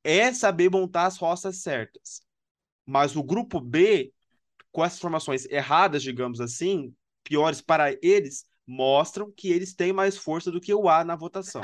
é 0.04 0.34
saber 0.34 0.70
montar 0.70 1.06
as 1.06 1.18
roças 1.18 1.62
certas. 1.62 2.22
Mas 2.86 3.16
o 3.16 3.24
grupo 3.24 3.62
B, 3.62 4.12
com 4.72 4.84
essas 4.84 5.00
formações 5.00 5.46
erradas, 5.46 6.04
digamos 6.04 6.40
assim, 6.40 6.94
piores 7.24 7.62
para 7.62 7.92
eles, 8.02 8.46
mostram 8.66 9.32
que 9.32 9.52
eles 9.52 9.74
têm 9.74 9.92
mais 9.92 10.18
força 10.18 10.52
do 10.52 10.62
que 10.62 10.74
o 10.74 10.88
A 10.88 11.04
na 11.04 11.16
votação. 11.16 11.62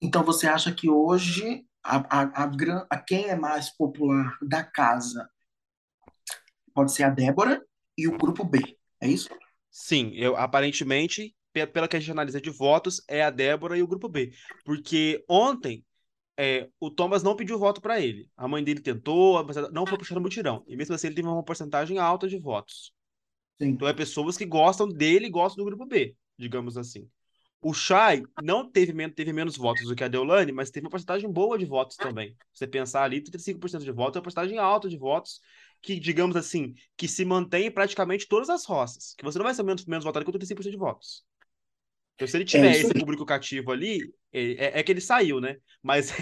Então 0.00 0.22
você 0.22 0.46
acha 0.46 0.74
que 0.74 0.90
hoje 0.90 1.66
a, 1.82 1.96
a, 1.96 2.44
a, 2.44 2.86
a 2.90 2.98
quem 2.98 3.26
é 3.26 3.36
mais 3.36 3.70
popular 3.70 4.36
da 4.42 4.62
casa 4.62 5.28
pode 6.74 6.92
ser 6.92 7.04
a 7.04 7.10
Débora 7.10 7.64
e 7.96 8.08
o 8.08 8.18
grupo 8.18 8.44
B, 8.44 8.76
é 9.00 9.08
isso? 9.08 9.28
Sim, 9.70 10.12
eu 10.14 10.36
aparentemente, 10.36 11.34
pela 11.52 11.88
que 11.88 11.96
a 11.96 12.00
gente 12.00 12.10
analisa 12.10 12.40
de 12.40 12.50
votos, 12.50 13.02
é 13.08 13.22
a 13.22 13.30
Débora 13.30 13.78
e 13.78 13.82
o 13.82 13.86
grupo 13.86 14.08
B. 14.08 14.32
Porque 14.64 15.24
ontem 15.28 15.84
é, 16.36 16.68
o 16.80 16.90
Thomas 16.90 17.22
não 17.22 17.36
pediu 17.36 17.58
voto 17.58 17.80
para 17.80 18.00
ele. 18.00 18.28
A 18.36 18.48
mãe 18.48 18.62
dele 18.62 18.80
tentou, 18.80 19.44
não 19.72 19.86
foi 19.86 19.98
puxando 19.98 20.20
mutirão. 20.20 20.64
E 20.66 20.76
mesmo 20.76 20.94
assim 20.94 21.08
ele 21.08 21.16
teve 21.16 21.28
uma 21.28 21.42
porcentagem 21.42 21.98
alta 21.98 22.28
de 22.28 22.38
votos. 22.38 22.92
Sim. 23.60 23.68
Então 23.68 23.86
é 23.86 23.92
pessoas 23.92 24.36
que 24.36 24.44
gostam 24.44 24.88
dele 24.88 25.26
e 25.26 25.30
gostam 25.30 25.64
do 25.64 25.68
grupo 25.70 25.86
B, 25.86 26.16
digamos 26.36 26.76
assim. 26.76 27.08
O 27.60 27.72
Chay 27.72 28.22
não 28.42 28.70
teve, 28.70 28.92
teve 29.12 29.32
menos 29.32 29.56
votos 29.56 29.86
do 29.86 29.94
que 29.96 30.04
a 30.04 30.08
Deolane, 30.08 30.52
mas 30.52 30.70
teve 30.70 30.84
uma 30.84 30.90
porcentagem 30.90 31.30
boa 31.32 31.56
de 31.56 31.64
votos 31.64 31.96
também. 31.96 32.36
Você 32.52 32.66
pensar 32.66 33.04
ali, 33.04 33.22
35% 33.22 33.84
de 33.84 33.90
votos 33.90 34.16
é 34.16 34.18
uma 34.18 34.22
porcentagem 34.22 34.58
alta 34.58 34.86
de 34.86 34.98
votos 34.98 35.40
que, 35.80 35.98
digamos 35.98 36.36
assim, 36.36 36.74
que 36.94 37.08
se 37.08 37.24
mantém 37.24 37.66
em 37.66 37.70
praticamente 37.70 38.28
todas 38.28 38.50
as 38.50 38.66
roças. 38.66 39.14
Que 39.16 39.24
você 39.24 39.38
não 39.38 39.44
vai 39.44 39.54
ser 39.54 39.62
menos, 39.62 39.86
menos 39.86 40.04
votado 40.04 40.26
que 40.26 40.32
35% 40.32 40.70
de 40.70 40.76
votos. 40.76 41.24
Então, 42.14 42.28
se 42.28 42.36
ele 42.36 42.44
tiver 42.44 42.68
é 42.68 42.70
esse 42.72 42.92
público 42.92 43.24
cativo 43.24 43.72
ali, 43.72 44.12
é, 44.34 44.80
é, 44.80 44.82
que 44.82 44.92
ele 44.92 45.00
saiu, 45.00 45.40
né? 45.40 45.56
Mas 45.82 46.12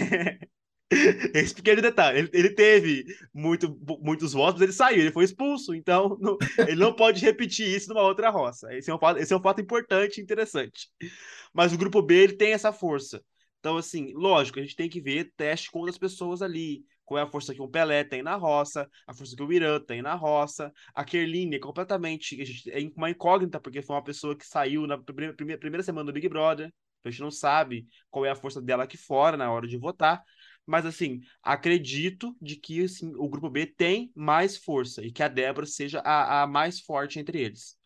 Esse 1.33 1.53
pequeno 1.53 1.81
detalhe. 1.81 2.19
Ele, 2.19 2.29
ele 2.33 2.49
teve 2.49 3.05
muito, 3.33 3.77
muitos 4.01 4.33
votos, 4.33 4.61
ele 4.61 4.71
saiu, 4.71 5.01
ele 5.01 5.11
foi 5.11 5.23
expulso. 5.25 5.73
Então, 5.73 6.17
não, 6.21 6.37
ele 6.59 6.75
não 6.75 6.95
pode 6.95 7.23
repetir 7.23 7.67
isso 7.67 7.89
numa 7.89 8.03
outra 8.03 8.29
roça. 8.29 8.73
Esse 8.75 8.91
é, 8.91 8.95
um 8.95 8.99
fato, 8.99 9.19
esse 9.19 9.33
é 9.33 9.37
um 9.37 9.41
fato 9.41 9.61
importante 9.61 10.19
e 10.19 10.23
interessante. 10.23 10.89
Mas 11.53 11.73
o 11.73 11.77
grupo 11.77 12.01
B 12.01 12.15
ele 12.15 12.33
tem 12.33 12.53
essa 12.53 12.71
força. 12.71 13.23
Então, 13.59 13.77
assim, 13.77 14.11
lógico, 14.13 14.59
a 14.59 14.61
gente 14.61 14.75
tem 14.75 14.89
que 14.89 15.01
ver 15.01 15.31
teste 15.37 15.71
com 15.71 15.79
outras 15.79 15.97
pessoas 15.97 16.41
ali. 16.41 16.83
Qual 17.05 17.17
é 17.17 17.21
a 17.21 17.27
força 17.27 17.53
que 17.53 17.61
o 17.61 17.67
Pelé 17.67 18.03
tem 18.03 18.23
na 18.23 18.35
roça, 18.35 18.87
a 19.05 19.13
força 19.13 19.35
que 19.35 19.43
o 19.43 19.51
Irã 19.51 19.79
tem 19.79 20.01
na 20.01 20.15
roça. 20.15 20.71
A 20.95 21.03
Kerline 21.03 21.57
é 21.57 21.59
completamente 21.59 22.37
é 22.71 22.79
uma 22.95 23.09
incógnita, 23.09 23.59
porque 23.59 23.81
foi 23.81 23.95
uma 23.95 24.03
pessoa 24.03 24.37
que 24.37 24.47
saiu 24.47 24.87
na 24.87 24.97
primeira, 24.97 25.33
primeira 25.33 25.83
semana 25.83 26.05
do 26.05 26.13
Big 26.13 26.29
Brother. 26.29 26.71
A 27.03 27.11
gente 27.11 27.21
não 27.21 27.31
sabe 27.31 27.87
qual 28.09 28.25
é 28.25 28.29
a 28.31 28.35
força 28.35 28.61
dela 28.61 28.83
aqui 28.83 28.97
fora 28.97 29.37
na 29.37 29.51
hora 29.51 29.67
de 29.67 29.77
votar. 29.77 30.23
Mas, 30.65 30.85
assim, 30.85 31.21
acredito 31.41 32.35
de 32.41 32.55
que 32.55 32.83
assim, 32.83 33.13
o 33.15 33.27
grupo 33.27 33.49
B 33.49 33.65
tem 33.65 34.11
mais 34.15 34.57
força 34.57 35.03
e 35.03 35.11
que 35.11 35.21
a 35.21 35.27
Débora 35.27 35.65
seja 35.65 35.99
a, 35.99 36.43
a 36.43 36.47
mais 36.47 36.79
forte 36.79 37.19
entre 37.19 37.41
eles. 37.41 37.77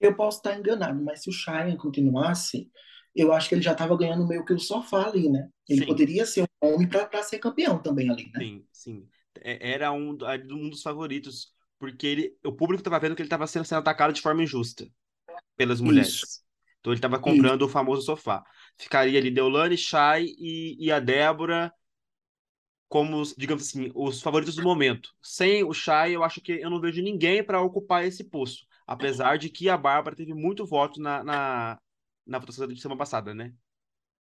Eu 0.00 0.14
posso 0.14 0.38
estar 0.38 0.56
enganado, 0.56 1.02
mas 1.02 1.22
se 1.22 1.30
o 1.30 1.32
Cheyenne 1.32 1.76
continuasse, 1.76 2.70
eu 3.14 3.32
acho 3.32 3.48
que 3.48 3.54
ele 3.54 3.62
já 3.62 3.72
estava 3.72 3.96
ganhando 3.96 4.26
meio 4.26 4.44
que 4.44 4.52
o 4.52 4.58
sofá 4.58 5.08
ali, 5.08 5.28
né? 5.28 5.48
Ele 5.68 5.80
sim. 5.80 5.86
poderia 5.86 6.24
ser 6.24 6.42
um 6.62 6.74
homem 6.74 6.88
para 6.88 7.22
ser 7.22 7.38
campeão 7.38 7.80
também 7.80 8.10
ali, 8.10 8.30
né? 8.32 8.40
Sim, 8.40 8.66
sim. 8.72 9.08
É, 9.40 9.72
era 9.72 9.92
um, 9.92 10.16
um 10.50 10.70
dos 10.70 10.82
favoritos, 10.82 11.52
porque 11.78 12.06
ele, 12.06 12.36
o 12.44 12.52
público 12.52 12.80
estava 12.80 12.98
vendo 12.98 13.14
que 13.14 13.22
ele 13.22 13.26
estava 13.26 13.46
sendo, 13.46 13.64
sendo 13.64 13.78
atacado 13.78 14.12
de 14.12 14.20
forma 14.20 14.42
injusta 14.42 14.88
pelas 15.56 15.80
mulheres. 15.80 16.14
Isso. 16.14 16.47
Então 16.80 16.92
ele 16.92 16.98
estava 16.98 17.18
comprando 17.18 17.60
Isso. 17.62 17.70
o 17.70 17.72
famoso 17.72 18.02
sofá. 18.02 18.42
Ficaria 18.76 19.18
ali 19.18 19.30
Deolane, 19.30 19.76
Chay 19.76 20.26
e, 20.38 20.76
e 20.78 20.92
a 20.92 21.00
Débora 21.00 21.72
como, 22.88 23.22
digamos 23.36 23.68
assim, 23.68 23.92
os 23.94 24.20
favoritos 24.22 24.56
do 24.56 24.62
momento. 24.62 25.10
Sem 25.22 25.62
o 25.62 25.72
Shai, 25.72 26.16
eu 26.16 26.24
acho 26.24 26.40
que 26.40 26.52
eu 26.52 26.70
não 26.70 26.80
vejo 26.80 27.02
ninguém 27.02 27.44
para 27.44 27.60
ocupar 27.60 28.04
esse 28.04 28.24
posto. 28.24 28.66
Apesar 28.86 29.36
de 29.36 29.50
que 29.50 29.68
a 29.68 29.76
Bárbara 29.76 30.16
teve 30.16 30.32
muito 30.32 30.64
voto 30.64 31.00
na, 31.00 31.22
na, 31.22 31.78
na 32.26 32.38
votação 32.38 32.66
da 32.66 32.74
semana 32.74 32.98
passada, 32.98 33.34
né? 33.34 33.52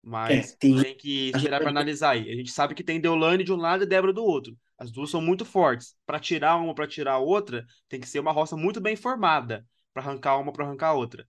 Mas 0.02 0.52
é, 0.52 0.56
tem... 0.58 0.82
tem... 0.82 0.96
que 0.96 1.30
esperar 1.30 1.60
para 1.60 1.70
analisar 1.70 2.10
aí. 2.10 2.30
A 2.30 2.34
gente 2.34 2.50
sabe 2.50 2.74
que 2.74 2.82
tem 2.82 3.00
Deolane 3.00 3.44
de 3.44 3.52
um 3.52 3.56
lado 3.56 3.84
e 3.84 3.86
Débora 3.86 4.12
do 4.12 4.24
outro. 4.24 4.56
As 4.76 4.90
duas 4.90 5.10
são 5.10 5.20
muito 5.20 5.44
fortes. 5.44 5.96
Para 6.04 6.18
tirar 6.18 6.56
uma 6.56 6.74
para 6.74 6.86
tirar 6.86 7.14
a 7.14 7.18
outra, 7.18 7.64
tem 7.88 8.00
que 8.00 8.08
ser 8.08 8.18
uma 8.18 8.32
roça 8.32 8.56
muito 8.56 8.80
bem 8.80 8.96
formada 8.96 9.64
para 9.94 10.02
arrancar 10.02 10.38
uma 10.38 10.52
para 10.52 10.64
arrancar 10.64 10.88
a 10.88 10.94
outra. 10.94 11.26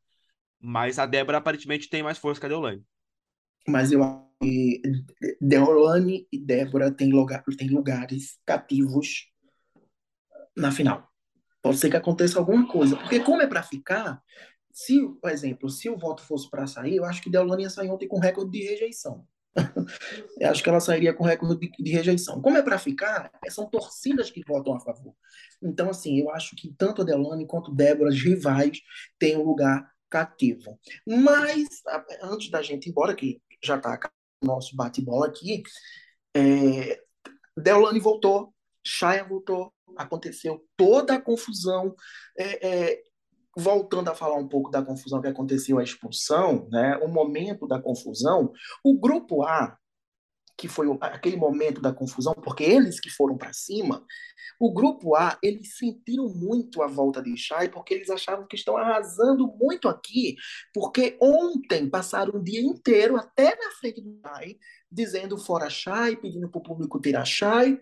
Mas 0.60 0.98
a 1.00 1.06
Débora 1.06 1.38
aparentemente 1.38 1.90
tem 1.90 2.04
mais 2.04 2.18
força 2.18 2.40
que 2.40 2.46
a 2.46 2.50
Deolane. 2.50 2.84
Mas 3.68 3.92
eu 3.92 4.02
acho 4.04 4.28
que 4.42 4.82
Deolane 5.42 6.28
e 6.32 6.40
Débora 6.40 6.92
têm, 6.92 7.12
lugar, 7.12 7.44
têm 7.58 7.70
lugares 7.70 8.38
cativos 8.46 9.28
na 10.56 10.72
final. 10.72 11.08
Pode 11.62 11.78
ser 11.78 11.90
que 11.90 11.98
aconteça 11.98 12.40
alguma 12.40 12.68
coisa. 12.68 12.96
Porque 12.96 13.20
como 13.20 13.42
é 13.42 13.48
para 13.48 13.62
ficar, 13.62 14.22
se, 14.72 14.98
por 15.22 15.30
exemplo, 15.30 15.70
se 15.70 15.90
o 15.90 15.98
voto 15.98 16.24
fosse 16.24 16.50
para 16.50 16.66
sair, 16.66 16.96
eu 16.96 17.06
acho 17.06 17.22
que 17.22 17.30
Deolane 17.30 17.64
ia 17.64 17.70
sair 17.70 17.90
ontem 17.90 18.08
com 18.08 18.20
recorde 18.20 18.52
de 18.52 18.66
rejeição. 18.66 19.28
eu 20.40 20.50
acho 20.50 20.64
que 20.64 20.70
ela 20.70 20.80
sairia 20.80 21.14
com 21.14 21.24
recorde 21.24 21.60
de, 21.60 21.84
de 21.84 21.92
rejeição. 21.92 22.42
Como 22.42 22.58
é 22.58 22.62
para 22.62 22.78
ficar, 22.78 23.32
são 23.50 23.70
torcidas 23.70 24.30
que 24.30 24.44
votam 24.48 24.76
a 24.76 24.80
favor. 24.80 25.14
Então, 25.62 25.90
assim, 25.90 26.20
eu 26.20 26.30
acho 26.30 26.56
que 26.56 26.74
tanto 26.78 27.02
a 27.02 27.06
Deolane 27.06 27.46
quanto 27.46 27.74
Débora, 27.74 28.10
as 28.10 28.22
rivais, 28.22 28.80
têm 29.20 29.36
um 29.36 29.44
lugar 29.44 29.92
cativo. 30.10 30.80
Mas, 31.06 31.68
antes 32.22 32.50
da 32.50 32.62
gente 32.62 32.88
ir 32.88 32.90
embora, 32.90 33.16
que 33.16 33.42
já 33.64 33.78
está 33.78 34.00
nosso 34.42 34.76
bate-bola 34.76 35.28
aqui, 35.28 35.64
é, 36.36 37.02
Deolane 37.58 38.00
voltou, 38.00 38.54
Chaya 38.86 39.24
voltou, 39.24 39.74
aconteceu 39.98 40.64
toda 40.76 41.16
a 41.16 41.22
confusão. 41.22 41.96
É, 42.38 42.68
é, 42.68 43.04
voltando 43.58 44.10
a 44.10 44.16
falar 44.16 44.36
um 44.36 44.48
pouco 44.48 44.70
da 44.70 44.84
confusão 44.84 45.20
que 45.20 45.28
aconteceu, 45.28 45.80
a 45.80 45.84
expulsão, 45.84 46.68
né, 46.70 46.96
o 46.98 47.08
momento 47.08 47.66
da 47.66 47.82
confusão, 47.82 48.54
o 48.84 48.96
grupo 49.00 49.42
A, 49.42 49.76
que 50.58 50.68
foi 50.68 50.88
aquele 51.02 51.38
momento 51.38 51.80
da 51.80 51.94
confusão, 51.94 52.34
porque 52.34 52.64
eles 52.64 53.00
que 53.00 53.10
foram 53.10 53.38
para 53.38 53.54
cima, 53.54 54.04
o 54.60 54.74
grupo 54.74 55.16
A, 55.16 55.38
eles 55.44 55.78
sentiram 55.78 56.28
muito 56.30 56.82
a 56.82 56.88
volta 56.88 57.22
de 57.22 57.38
Chay, 57.38 57.70
porque 57.70 57.94
eles 57.94 58.10
achavam 58.10 58.48
que 58.48 58.56
estão 58.56 58.76
arrasando 58.76 59.48
muito 59.48 59.88
aqui, 59.88 60.36
porque 60.74 61.16
ontem 61.22 61.88
passaram 61.88 62.40
o 62.40 62.44
dia 62.44 62.62
inteiro 62.62 63.16
até 63.18 63.56
na 63.56 63.72
frente 63.80 64.02
do 64.02 64.20
Chay, 64.26 64.58
dizendo 64.92 65.38
fora 65.38 65.70
Chay, 65.70 66.16
pedindo 66.16 66.50
para 66.50 66.60
o 66.60 66.64
público 66.64 67.00
tirar 67.00 67.26
Chay, 67.26 67.80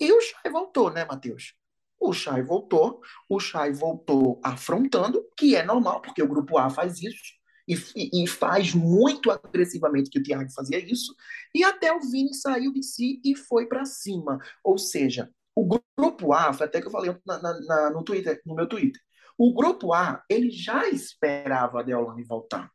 e 0.00 0.12
o 0.12 0.20
Chay 0.20 0.52
voltou, 0.52 0.92
né, 0.92 1.04
Matheus? 1.04 1.54
O 1.98 2.12
Chay 2.12 2.42
voltou, 2.42 3.00
o 3.28 3.40
Chay 3.40 3.72
voltou 3.72 4.40
afrontando, 4.44 5.24
que 5.36 5.56
é 5.56 5.64
normal, 5.64 6.00
porque 6.00 6.22
o 6.22 6.28
grupo 6.28 6.56
A 6.56 6.70
faz 6.70 7.02
isso, 7.02 7.41
e, 7.66 8.22
e, 8.24 8.26
faz 8.26 8.74
muito 8.74 9.30
agressivamente 9.30 10.10
que 10.10 10.18
o 10.18 10.22
Thiago 10.22 10.50
fazia 10.52 10.78
isso, 10.78 11.14
e 11.54 11.62
até 11.62 11.92
o 11.92 12.00
Vini 12.00 12.34
saiu 12.34 12.72
de 12.72 12.82
si 12.82 13.20
e 13.24 13.36
foi 13.36 13.66
para 13.66 13.84
cima. 13.84 14.38
Ou 14.64 14.78
seja, 14.78 15.30
o 15.54 15.80
grupo 15.96 16.32
A, 16.32 16.52
foi 16.52 16.66
até 16.66 16.80
que 16.80 16.86
eu 16.86 16.90
falei 16.90 17.14
na, 17.26 17.38
na, 17.40 17.90
no 17.90 18.02
Twitter, 18.02 18.40
no 18.44 18.54
meu 18.54 18.66
Twitter. 18.66 19.00
O 19.38 19.54
grupo 19.54 19.92
A, 19.92 20.22
ele 20.28 20.50
já 20.50 20.88
esperava 20.88 21.80
a 21.80 21.82
Deolane 21.82 22.24
voltar. 22.24 22.70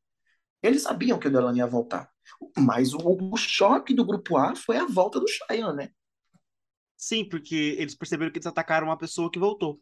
Eles 0.61 0.83
sabiam 0.83 1.19
que 1.19 1.27
a 1.27 1.31
Deolane 1.31 1.59
ia 1.59 1.67
voltar. 1.67 2.09
Mas 2.57 2.93
o, 2.93 2.99
o, 3.31 3.37
choque 3.37 3.93
do 3.93 4.05
grupo 4.05 4.37
A 4.37 4.55
foi 4.55 4.77
a 4.77 4.85
volta 4.85 5.19
do 5.19 5.27
Cheyenne, 5.27 5.75
né? 5.75 5.89
Sim, 6.95 7.27
porque 7.27 7.75
eles 7.77 7.95
perceberam 7.95 8.31
que 8.31 8.37
eles 8.37 8.47
atacaram 8.47 8.87
uma 8.87 8.97
pessoa 8.97 9.31
que 9.31 9.39
voltou. 9.39 9.79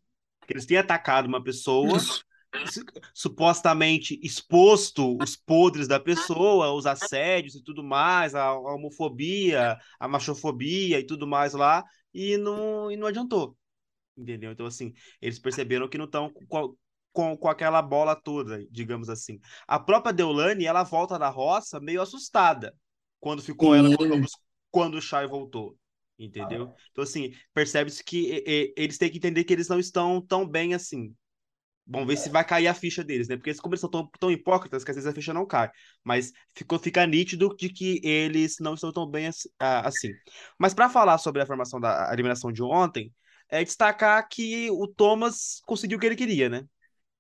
Eles 0.48 0.66
tinham 0.66 0.82
atacado 0.82 1.28
uma 1.28 1.44
pessoa, 1.44 1.98
supostamente 3.14 4.20
exposto 4.24 5.18
os 5.22 5.36
podres 5.36 5.88
da 5.88 6.00
pessoa, 6.00 6.74
os 6.74 6.86
assédios 6.86 7.56
e 7.56 7.64
tudo 7.64 7.84
mais, 7.84 8.36
a, 8.36 8.44
a 8.44 8.74
homofobia, 8.76 9.78
a 10.00 10.08
machofobia 10.08 11.00
e 11.00 11.06
tudo 11.06 11.28
mais 11.28 11.54
lá, 11.54 11.84
e 12.14 12.38
não, 12.38 12.92
e 12.92 12.98
não 12.98 13.08
adiantou. 13.08 13.58
Entendeu? 14.18 14.52
Então, 14.52 14.66
assim, 14.66 14.94
eles 15.22 15.40
perceberam 15.40 15.90
que 15.90 15.98
não 15.98 16.06
estão 16.06 16.32
com, 16.48 16.76
com, 17.12 17.38
com 17.38 17.50
aquela 17.50 17.82
bola 17.82 18.16
toda, 18.16 18.66
digamos 18.72 19.10
assim. 19.10 19.40
A 19.68 19.80
própria 19.80 20.14
Deolane, 20.14 20.66
ela 20.66 20.84
volta 20.84 21.20
da 21.20 21.30
roça 21.30 21.80
meio 21.80 22.02
assustada 22.02 22.74
quando 23.20 23.42
ficou 23.42 23.76
ela 23.76 23.90
quando 24.72 24.96
o 24.96 25.02
Chay 25.02 25.26
voltou. 25.26 25.78
Entendeu? 26.18 26.74
Então, 26.92 27.04
assim, 27.04 27.34
percebe-se 27.54 28.04
que 28.04 28.32
e, 28.32 28.44
e, 28.46 28.74
eles 28.78 28.98
têm 28.98 29.10
que 29.10 29.18
entender 29.18 29.44
que 29.44 29.52
eles 29.52 29.68
não 29.68 29.80
estão 29.80 30.22
tão 30.22 30.48
bem 30.48 30.74
assim. 30.74 31.14
Vamos 31.88 32.08
ver 32.08 32.18
se 32.18 32.30
vai 32.30 32.44
cair 32.44 32.68
a 32.68 32.74
ficha 32.74 33.04
deles, 33.04 33.28
né? 33.28 33.38
Porque 33.38 33.54
como 33.56 33.74
eles 33.74 33.82
são 33.82 33.90
tão, 33.90 34.10
tão 34.20 34.32
hipócritas 34.32 34.84
que 34.84 34.90
às 34.90 34.98
vezes 34.98 35.08
a 35.08 35.14
ficha 35.14 35.34
não 35.34 35.46
cai. 35.46 35.70
Mas 36.04 36.32
ficou, 36.56 36.80
fica 36.80 37.06
nítido 37.06 37.56
de 37.56 37.70
que 37.70 38.02
eles 38.04 38.56
não 38.60 38.74
estão 38.74 38.92
tão 38.92 39.10
bem 39.10 39.30
assim. 39.60 40.10
Mas 40.58 40.74
para 40.74 40.90
falar 40.90 41.20
sobre 41.20 41.42
a 41.42 41.46
formação 41.46 41.80
da 41.80 42.10
eliminação 42.12 42.52
de 42.52 42.64
ontem, 42.64 43.14
é 43.50 43.64
destacar 43.64 44.28
que 44.28 44.70
o 44.72 44.88
Thomas 44.88 45.62
conseguiu 45.66 45.98
o 45.98 46.02
que 46.02 46.08
ele 46.08 46.16
queria, 46.16 46.50
né? 46.50 46.66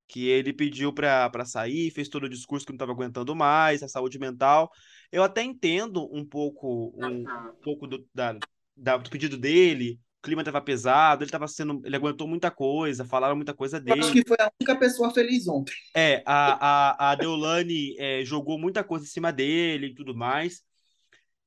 Que 0.07 0.27
ele 0.27 0.51
pediu 0.51 0.91
para 0.91 1.45
sair, 1.45 1.91
fez 1.91 2.09
todo 2.09 2.23
o 2.23 2.29
discurso 2.29 2.65
que 2.65 2.71
não 2.71 2.77
estava 2.77 2.91
aguentando 2.91 3.35
mais, 3.35 3.83
a 3.83 3.87
saúde 3.87 4.17
mental. 4.17 4.71
Eu 5.11 5.23
até 5.23 5.43
entendo 5.43 6.09
um 6.11 6.25
pouco, 6.25 6.91
um, 6.97 7.21
um 7.21 7.55
pouco 7.63 7.85
do, 7.85 8.03
da, 8.13 8.35
da, 8.75 8.97
do 8.97 9.09
pedido 9.11 9.37
dele, 9.37 9.99
clima 10.25 10.41
estava 10.41 10.59
pesado, 10.59 11.23
ele 11.23 11.27
estava 11.27 11.47
sendo. 11.47 11.81
Ele 11.85 11.95
aguentou 11.95 12.27
muita 12.27 12.49
coisa, 12.49 13.05
falaram 13.05 13.35
muita 13.35 13.53
coisa 13.53 13.79
dele. 13.79 13.99
Eu 13.99 14.03
acho 14.03 14.13
que 14.13 14.27
foi 14.27 14.37
a 14.39 14.51
única 14.59 14.75
pessoa 14.75 15.13
feliz 15.13 15.47
ontem. 15.47 15.73
É, 15.95 16.23
a, 16.25 17.09
a, 17.09 17.11
a 17.11 17.15
Deolane 17.15 17.95
é, 17.99 18.25
jogou 18.25 18.57
muita 18.57 18.83
coisa 18.83 19.05
em 19.05 19.07
cima 19.07 19.31
dele 19.31 19.87
e 19.87 19.93
tudo 19.93 20.15
mais. 20.15 20.63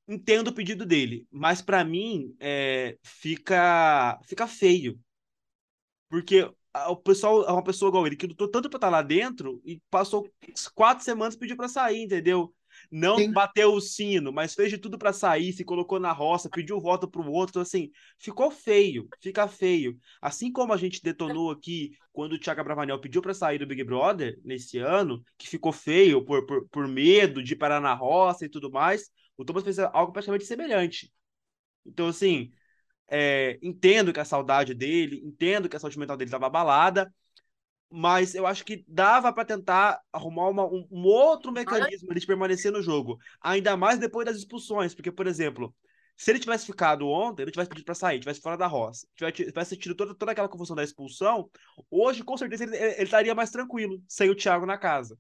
Entendo 0.07 0.49
o 0.49 0.55
pedido 0.55 0.87
dele, 0.87 1.27
mas 1.31 1.61
para 1.61 1.85
mim 1.85 2.35
é, 2.41 2.97
fica, 3.03 4.19
fica 4.25 4.47
feio. 4.47 4.99
Porque 6.09 6.49
o 6.89 6.97
pessoal 6.97 7.45
é 7.45 7.53
uma 7.53 7.63
pessoa 7.63 7.91
igual 7.91 8.07
ele, 8.07 8.17
que 8.17 8.27
lutou 8.27 8.49
tanto 8.49 8.71
pra 8.71 8.79
estar 8.79 8.89
lá 8.89 9.03
dentro 9.03 9.61
e 9.65 9.83
passou 9.91 10.27
quatro 10.75 11.05
semanas 11.05 11.37
pediu 11.37 11.57
pra 11.57 11.69
sair, 11.69 12.05
entendeu? 12.05 12.55
Não 12.91 13.17
Sim. 13.19 13.33
bateu 13.33 13.73
o 13.73 13.81
sino, 13.81 14.33
mas 14.33 14.55
fez 14.55 14.71
de 14.71 14.79
tudo 14.79 14.99
para 14.99 15.13
sair, 15.13 15.53
se 15.53 15.65
colocou 15.65 15.99
na 15.99 16.13
roça, 16.13 16.49
pediu 16.51 16.81
voto 16.81 17.09
pro 17.09 17.31
outro, 17.31 17.51
então, 17.53 17.63
assim, 17.63 17.91
ficou 18.19 18.51
feio, 18.51 19.09
fica 19.21 19.47
feio. 19.49 19.99
Assim 20.21 20.51
como 20.53 20.73
a 20.73 20.77
gente 20.77 21.03
detonou 21.03 21.51
aqui 21.51 21.93
quando 22.13 22.33
o 22.33 22.39
Thiago 22.39 22.65
Bravanel 22.65 23.01
pediu 23.01 23.23
para 23.23 23.35
sair 23.35 23.59
do 23.59 23.67
Big 23.67 23.85
Brother 23.85 24.39
nesse 24.45 24.79
ano, 24.79 25.23
que 25.37 25.49
ficou 25.49 25.73
feio 25.73 26.25
por, 26.25 26.45
por, 26.47 26.69
por 26.69 26.89
medo 26.89 27.43
de 27.43 27.55
parar 27.55 27.81
na 27.81 27.95
roça 27.95 28.45
e 28.45 28.49
tudo 28.49 28.71
mais, 28.71 29.11
o 29.37 29.45
Thomas 29.45 29.65
fez 29.65 29.79
algo 29.79 30.13
praticamente 30.13 30.45
semelhante. 30.45 31.13
Então, 31.87 32.09
assim, 32.09 32.51
é, 33.09 33.59
entendo 33.63 34.13
que 34.13 34.21
a 34.21 34.25
saudade 34.25 34.75
dele, 34.75 35.23
entendo 35.25 35.69
que 35.69 35.77
a 35.77 35.81
saúde 35.81 35.99
mental 35.99 36.17
dele 36.17 36.29
estava 36.29 36.47
abalada, 36.47 37.13
mas 37.91 38.35
eu 38.35 38.47
acho 38.47 38.65
que 38.65 38.85
dava 38.87 39.33
para 39.33 39.45
tentar 39.45 40.01
arrumar 40.13 40.49
uma, 40.49 40.65
um, 40.67 40.87
um, 40.91 41.05
outro 41.05 41.51
mecanismo 41.51 42.15
de 42.15 42.27
permanecer 42.27 42.71
no 42.71 42.83
jogo, 42.83 43.19
ainda 43.41 43.77
mais 43.77 43.99
depois 43.99 44.27
das 44.27 44.37
expulsões, 44.37 44.95
porque, 44.95 45.11
por 45.11 45.27
exemplo, 45.27 45.75
se 46.17 46.31
ele 46.31 46.39
tivesse 46.39 46.67
ficado 46.67 47.07
ontem, 47.07 47.43
ele 47.43 47.51
tivesse 47.51 47.71
pedido 47.71 47.87
para 47.87 47.95
sair, 47.95 48.19
tivesse 48.19 48.41
fora 48.41 48.57
da 48.57 48.67
roça, 48.67 49.07
tivesse, 49.15 49.45
tivesse 49.47 49.77
tido 49.77 49.95
toda, 49.95 50.15
toda 50.15 50.33
aquela 50.33 50.49
confusão 50.49 50.77
da 50.77 50.85
expulsão, 50.85 51.49
hoje, 51.91 52.23
com 52.23 52.37
certeza, 52.37 52.65
ele, 52.65 52.77
ele 52.77 53.05
estaria 53.05 53.35
mais 53.35 53.51
tranquilo, 53.51 54.03
sem 54.09 54.29
o 54.29 54.35
Thiago 54.35 54.67
na 54.67 54.77
casa. 54.77 55.17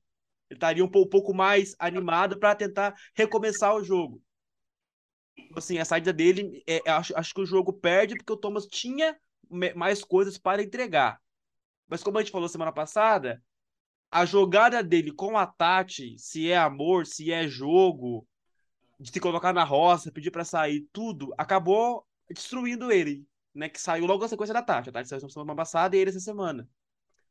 Ele 0.50 0.57
estaria 0.57 0.85
um, 0.85 0.90
pouco, 0.90 1.07
um 1.07 1.11
pouco 1.11 1.35
mais 1.35 1.74
animado 1.78 2.38
para 2.38 2.54
tentar 2.54 2.94
recomeçar 3.14 3.74
o 3.74 3.85
jogo. 3.85 4.20
Assim, 5.54 5.78
a 5.78 5.85
saída 5.85 6.12
dele, 6.12 6.62
é, 6.66 6.83
acho, 6.90 7.16
acho 7.16 7.33
que 7.33 7.40
o 7.40 7.46
jogo 7.46 7.72
perde 7.72 8.16
porque 8.16 8.33
o 8.33 8.37
Thomas 8.37 8.66
tinha 8.66 9.16
mais 9.74 10.02
coisas 10.02 10.37
para 10.37 10.62
entregar. 10.62 11.20
Mas 11.88 12.03
como 12.03 12.18
a 12.18 12.20
gente 12.22 12.31
falou 12.31 12.48
semana 12.48 12.72
passada, 12.72 13.42
a 14.11 14.24
jogada 14.24 14.83
dele 14.83 15.12
com 15.12 15.37
a 15.37 15.46
Tati, 15.46 16.18
se 16.18 16.51
é 16.51 16.57
amor, 16.57 17.07
se 17.07 17.33
é 17.33 17.48
jogo, 17.48 18.27
de 19.01 19.11
se 19.11 19.20
colocar 19.20 19.53
na 19.53 19.64
roça, 19.64 20.12
pedir 20.12 20.31
para 20.31 20.44
sair, 20.44 20.87
tudo, 20.92 21.33
acabou 21.38 22.07
destruindo 22.29 22.92
ele, 22.92 23.24
né? 23.55 23.68
Que 23.68 23.81
saiu 23.81 24.07
logo 24.07 24.22
na 24.22 24.29
sequência 24.29 24.55
da 24.55 24.62
Tati. 24.62 24.90
A 24.90 24.92
Tati 24.92 25.09
saiu 25.09 25.29
semana 25.29 25.55
passada 25.55 25.96
e 25.96 26.01
ele 26.01 26.11
essa 26.11 26.20
semana. 26.20 26.68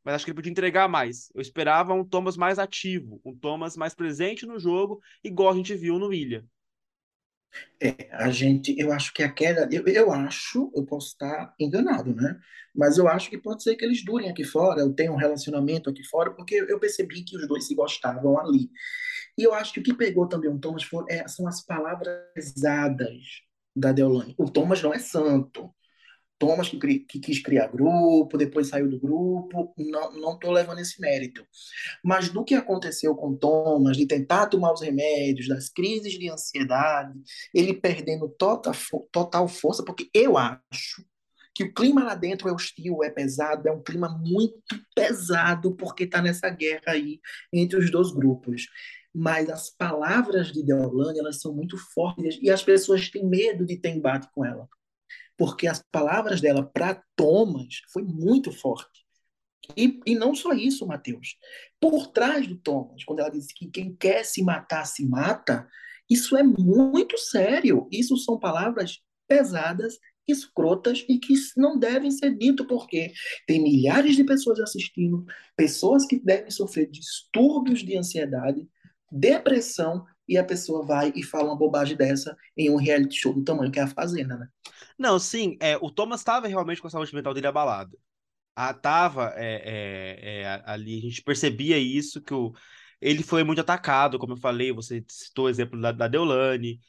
Mas 0.04 0.16
acho 0.16 0.26
que 0.26 0.32
ele 0.32 0.38
podia 0.38 0.52
entregar 0.52 0.88
mais. 0.88 1.30
Eu 1.36 1.42
esperava 1.42 1.94
um 1.94 2.06
Thomas 2.06 2.38
mais 2.38 2.58
ativo, 2.58 3.20
um 3.26 3.36
Thomas 3.36 3.76
mais 3.76 3.94
presente 3.94 4.46
no 4.46 4.58
jogo, 4.58 5.02
igual 5.24 5.52
a 5.52 5.56
gente 5.56 5.76
viu 5.76 6.00
no 6.00 6.14
Ilha. 6.14 6.46
É, 7.82 8.10
a 8.12 8.30
gente, 8.32 8.76
eu 8.78 8.92
acho 8.92 9.14
que 9.14 9.22
a 9.24 9.32
queda, 9.32 9.68
eu, 9.72 9.86
eu 9.88 10.12
acho, 10.12 10.72
eu 10.76 10.86
posso 10.86 11.08
estar 11.10 11.54
enganado, 11.60 12.14
né? 12.16 12.40
Mas 12.76 12.98
eu 12.98 13.08
acho 13.08 13.30
que 13.30 13.38
pode 13.38 13.64
ser 13.64 13.76
que 13.76 13.86
eles 13.86 14.04
durem 14.04 14.30
aqui 14.30 14.44
fora, 14.44 14.82
eu 14.82 14.94
tenho 14.94 15.14
um 15.14 15.16
relacionamento 15.18 15.90
aqui 15.90 16.04
fora, 16.04 16.32
porque 16.32 16.56
eu 16.56 16.80
percebi 16.80 17.24
que 17.24 17.38
os 17.38 17.48
dois 17.48 17.66
se 17.68 17.76
gostavam 17.76 18.40
ali. 18.40 18.70
E 19.38 19.44
eu 19.44 19.54
acho 19.54 19.74
que 19.74 19.80
o 19.80 19.84
que 19.84 19.94
pegou 19.94 20.28
também 20.28 20.50
o 20.50 20.60
Thomas 20.60 20.84
foi, 20.84 21.06
é, 21.10 21.28
são 21.28 21.48
as 21.48 21.64
palavras 21.66 22.20
pesadas 22.34 23.18
da 23.76 23.92
Deolane. 23.92 24.36
O 24.38 24.50
Thomas 24.50 24.82
não 24.82 24.94
é 24.94 25.00
santo. 25.00 25.74
Thomas 26.40 26.70
que, 26.70 27.00
que, 27.00 27.20
quis 27.20 27.42
criar 27.42 27.68
grupo, 27.68 28.38
depois 28.38 28.68
saiu 28.68 28.90
do 28.90 29.00
grupo, 29.00 29.74
não 29.78 30.12
não 30.14 30.34
estou 30.34 30.52
levando 30.52 30.80
esse 30.80 31.00
mérito. 31.02 31.46
Mas 32.04 32.30
do 32.30 32.44
que 32.44 32.54
aconteceu 32.54 33.16
com 33.16 33.36
Thomas, 33.36 33.98
de 33.98 34.06
tentar 34.06 34.48
tomar 34.48 34.74
os 34.74 34.82
remédios, 34.82 35.48
das 35.48 35.70
crises 35.70 36.14
de 36.14 36.30
ansiedade, 36.30 37.20
ele 37.54 37.74
perdendo 37.74 38.30
total, 38.30 38.74
total 39.12 39.48
força, 39.48 39.84
porque 39.84 40.10
eu 40.14 40.38
acho 40.38 41.04
que 41.56 41.64
o 41.64 41.74
clima 41.74 42.04
lá 42.04 42.14
dentro 42.14 42.48
é 42.48 42.52
hostil, 42.52 43.04
é 43.04 43.10
pesado, 43.10 43.68
é 43.68 43.72
um 43.72 43.82
clima 43.82 44.08
muito 44.08 44.80
pesado, 44.96 45.76
porque 45.76 46.04
está 46.04 46.22
nessa 46.22 46.50
guerra 46.50 46.84
aí 46.90 47.20
entre 47.52 47.80
os 47.80 47.90
dois 47.90 48.12
grupos. 48.12 48.68
Mas 49.14 49.50
as 49.50 49.72
palavras 49.72 50.52
de 50.52 50.64
Deolane, 50.64 51.18
elas 51.18 51.42
são 51.42 51.52
muito 51.56 51.76
fortes 51.76 52.38
e 52.44 52.52
as 52.52 52.62
pessoas 52.62 53.10
têm 53.10 53.26
medo 53.26 53.66
de 53.66 53.76
ter 53.78 53.90
embate 53.90 54.28
com 54.32 54.46
ela 54.46 54.70
porque 55.38 55.68
as 55.68 55.84
palavras 55.92 56.42
dela 56.42 56.64
para 56.64 57.02
Thomas 57.16 57.82
foi 57.92 58.04
muito 58.04 58.52
forte. 58.52 59.06
E, 59.76 60.00
e 60.06 60.16
não 60.16 60.34
só 60.34 60.54
isso, 60.54 60.88
Mateus. 60.88 61.38
Por 61.80 62.08
trás 62.08 62.48
do 62.48 62.58
Thomas, 62.58 63.04
quando 63.04 63.20
ela 63.20 63.30
disse 63.30 63.54
que 63.54 63.70
quem 63.70 63.96
quer 63.96 64.24
se 64.24 64.44
matar, 64.44 64.86
se 64.86 65.06
mata, 65.06 65.68
isso 66.10 66.38
é 66.38 66.44
muito 66.44 67.18
sério. 67.18 67.88
Isso 67.92 68.16
são 68.18 68.40
palavras 68.40 69.00
pesadas, 69.28 70.00
escrotas 70.28 71.06
e 71.08 71.20
que 71.20 71.34
não 71.56 71.78
devem 71.78 72.12
ser 72.12 72.36
dito 72.36 72.66
porque 72.66 73.12
tem 73.46 73.62
milhares 73.62 74.16
de 74.16 74.24
pessoas 74.24 74.60
assistindo, 74.60 75.26
pessoas 75.56 76.06
que 76.06 76.20
devem 76.20 76.52
sofrer 76.52 76.90
distúrbios 76.90 77.80
de 77.80 77.98
ansiedade, 77.98 78.68
depressão 79.12 80.06
e 80.28 80.38
a 80.38 80.44
pessoa 80.44 80.86
vai 80.86 81.12
e 81.16 81.24
fala 81.24 81.46
uma 81.46 81.56
bobagem 81.56 81.96
dessa 81.96 82.36
em 82.56 82.70
um 82.70 82.76
reality 82.76 83.20
show 83.20 83.34
do 83.34 83.44
tamanho 83.44 83.72
que 83.72 83.80
é 83.80 83.84
a 83.84 83.88
Fazenda, 83.88 84.38
né? 84.38 84.48
Não, 84.98 85.18
sim, 85.20 85.58
é, 85.62 85.78
o 85.78 85.90
Thomas 85.90 86.22
estava 86.22 86.48
realmente 86.48 86.82
com 86.82 86.88
a 86.88 86.90
saúde 86.92 87.14
mental 87.14 87.34
dele 87.34 87.48
abalada. 87.48 87.98
Ah, 88.56 88.74
tava 88.74 89.34
é, 89.36 89.62
é, 89.64 90.42
é, 90.42 90.64
ali, 90.66 90.98
a 90.98 91.02
gente 91.02 91.22
percebia 91.22 91.78
isso, 91.78 92.22
que 92.22 92.34
o, 92.34 92.52
ele 93.00 93.22
foi 93.22 93.44
muito 93.44 93.62
atacado, 93.62 94.18
como 94.18 94.34
eu 94.34 94.38
falei, 94.38 94.72
você 94.72 95.06
citou 95.08 95.46
o 95.46 95.50
exemplo 95.50 95.80
da, 95.80 95.92
da 95.92 96.08
Deolane, 96.08 96.80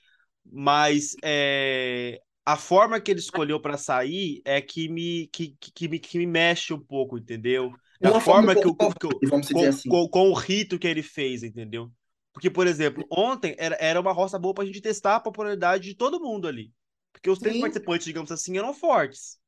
mas 0.51 1.14
é, 1.22 2.20
a 2.44 2.57
forma 2.57 2.98
que 2.98 3.11
ele 3.11 3.20
escolheu 3.20 3.61
para 3.61 3.77
sair 3.77 4.40
é 4.44 4.61
que 4.62 4.88
me, 4.88 5.27
que, 5.27 5.55
que, 5.61 5.87
me, 5.87 5.98
que 5.98 6.16
me 6.16 6.27
mexe 6.27 6.72
um 6.72 6.81
pouco, 6.81 7.18
entendeu? 7.18 7.70
Da 8.01 8.18
forma, 8.20 8.55
forma 8.55 8.55
que, 8.55 8.66
o, 8.66 8.74
que, 8.74 9.27
vamos 9.27 9.48
dizer 9.48 9.55
com, 9.61 9.68
assim. 9.68 9.88
com, 9.90 10.09
com 10.09 10.31
o 10.31 10.35
rito 10.35 10.79
que 10.79 10.87
ele 10.87 11.03
fez, 11.03 11.42
entendeu? 11.42 11.92
Porque, 12.33 12.51
por 12.51 12.67
exemplo, 12.67 13.05
ontem 13.11 13.55
era, 13.59 13.77
era 13.81 14.01
uma 14.01 14.12
roça 14.12 14.38
boa 14.38 14.55
pra 14.55 14.64
gente 14.64 14.81
testar 14.81 15.17
a 15.17 15.21
popularidade 15.21 15.85
de 15.85 15.95
todo 15.95 16.21
mundo 16.21 16.47
ali. 16.47 16.73
Porque 17.12 17.31
os 17.31 17.38
três 17.38 17.57
Sim. 17.57 17.61
participantes, 17.62 18.07
digamos 18.07 18.31
assim, 18.31 18.57
eram 18.57 18.73
fortes. 18.73 19.38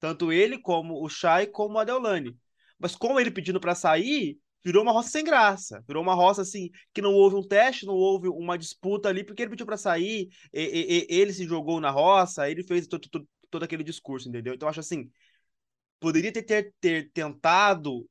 Tanto 0.00 0.32
ele, 0.32 0.58
como 0.58 1.04
o 1.04 1.08
Shai, 1.08 1.46
como 1.46 1.78
a 1.78 1.84
Deolane. 1.84 2.36
Mas 2.78 2.96
com 2.96 3.20
ele 3.20 3.30
pedindo 3.30 3.60
para 3.60 3.74
sair, 3.74 4.38
virou 4.64 4.82
uma 4.82 4.92
roça 4.92 5.10
sem 5.10 5.24
graça. 5.24 5.84
Virou 5.86 6.02
uma 6.02 6.14
roça 6.14 6.42
assim, 6.42 6.70
que 6.92 7.00
não 7.00 7.14
houve 7.14 7.36
um 7.36 7.46
teste, 7.46 7.86
não 7.86 7.94
houve 7.94 8.28
uma 8.28 8.58
disputa 8.58 9.08
ali, 9.08 9.22
porque 9.22 9.42
ele 9.42 9.50
pediu 9.50 9.66
para 9.66 9.76
sair, 9.76 10.28
e, 10.52 10.60
e, 10.60 11.06
ele 11.08 11.32
se 11.32 11.44
jogou 11.44 11.80
na 11.80 11.90
roça, 11.90 12.50
ele 12.50 12.64
fez 12.64 12.86
todo, 12.88 13.08
todo, 13.08 13.28
todo 13.50 13.62
aquele 13.62 13.84
discurso, 13.84 14.28
entendeu? 14.28 14.54
Então, 14.54 14.66
eu 14.66 14.70
acho 14.70 14.80
assim, 14.80 15.08
poderia 16.00 16.32
ter, 16.32 16.42
ter, 16.42 16.74
ter 16.80 17.10
tentado 17.12 18.08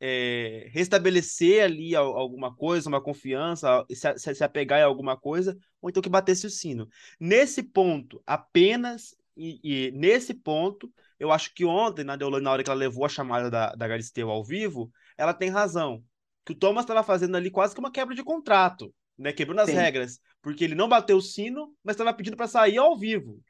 é, 0.00 0.68
restabelecer 0.70 1.64
ali 1.64 1.94
alguma 1.94 2.54
coisa, 2.54 2.88
uma 2.88 3.02
confiança, 3.02 3.84
se, 3.90 4.34
se 4.34 4.44
apegar 4.44 4.80
em 4.80 4.84
alguma 4.84 5.16
coisa, 5.16 5.56
ou 5.80 5.90
então 5.90 6.02
que 6.02 6.08
batesse 6.08 6.46
o 6.46 6.50
sino. 6.50 6.88
Nesse 7.18 7.62
ponto, 7.62 8.22
apenas, 8.26 9.16
e, 9.36 9.60
e 9.62 9.90
nesse 9.92 10.34
ponto, 10.34 10.92
eu 11.18 11.32
acho 11.32 11.52
que 11.52 11.64
ontem, 11.64 12.04
na 12.04 12.16
Deolane, 12.16 12.44
na 12.44 12.52
hora 12.52 12.62
que 12.62 12.70
ela 12.70 12.78
levou 12.78 13.04
a 13.04 13.08
chamada 13.08 13.50
da, 13.50 13.74
da 13.74 13.88
Galisteu 13.88 14.30
ao 14.30 14.44
vivo, 14.44 14.90
ela 15.16 15.34
tem 15.34 15.50
razão. 15.50 16.02
Que 16.44 16.52
o 16.52 16.56
Thomas 16.56 16.84
estava 16.84 17.02
fazendo 17.02 17.36
ali 17.36 17.50
quase 17.50 17.74
que 17.74 17.80
uma 17.80 17.90
quebra 17.90 18.14
de 18.14 18.22
contrato, 18.22 18.94
né? 19.18 19.32
Quebrando 19.32 19.60
as 19.60 19.68
Sim. 19.68 19.76
regras. 19.76 20.20
Porque 20.40 20.64
ele 20.64 20.74
não 20.74 20.88
bateu 20.88 21.16
o 21.16 21.22
sino, 21.22 21.74
mas 21.82 21.94
estava 21.94 22.14
pedindo 22.14 22.36
para 22.36 22.46
sair 22.46 22.78
ao 22.78 22.96
vivo. 22.96 23.40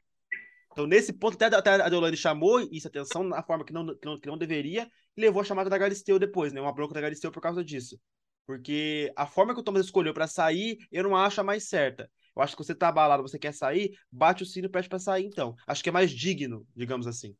Então, 0.73 0.87
nesse 0.87 1.13
ponto, 1.13 1.35
até, 1.35 1.55
até 1.55 1.71
a 1.83 1.89
Deolane 1.89 2.17
chamou 2.17 2.61
isso 2.73 2.89
atenção 2.89 3.23
na 3.23 3.43
forma 3.43 3.65
que 3.65 3.73
não, 3.73 3.87
que 3.97 4.07
não, 4.07 4.19
que 4.19 4.29
não 4.29 4.39
deveria 4.39 4.89
levou 5.19 5.43
a 5.43 5.45
chamada 5.45 5.69
da 5.69 5.79
Galisteu 5.79 6.19
depois, 6.19 6.53
né? 6.53 6.61
Uma 6.61 6.73
bronca 6.73 6.95
da 6.95 7.01
Galisteu 7.01 7.31
por 7.31 7.41
causa 7.41 7.65
disso. 7.65 8.01
Porque 8.47 9.13
a 9.15 9.27
forma 9.27 9.53
que 9.53 9.61
o 9.61 9.63
Thomas 9.63 9.85
escolheu 9.85 10.15
para 10.15 10.27
sair, 10.27 10.79
eu 10.91 11.03
não 11.03 11.15
acho 11.15 11.41
a 11.41 11.45
mais 11.45 11.69
certa. 11.69 12.11
Eu 12.35 12.43
acho 12.43 12.57
que 12.57 12.65
você 12.65 12.75
tá 12.75 12.89
abalado, 12.89 13.23
você 13.23 13.39
quer 13.39 13.53
sair, 13.53 13.99
bate 14.11 14.43
o 14.43 14.47
sino 14.47 14.67
e 14.67 14.71
pede 14.71 14.89
para 14.89 14.99
sair, 14.99 15.27
então. 15.27 15.55
Acho 15.67 15.83
que 15.83 15.89
é 15.89 15.93
mais 15.93 16.11
digno, 16.11 16.67
digamos 16.75 17.07
assim. 17.07 17.37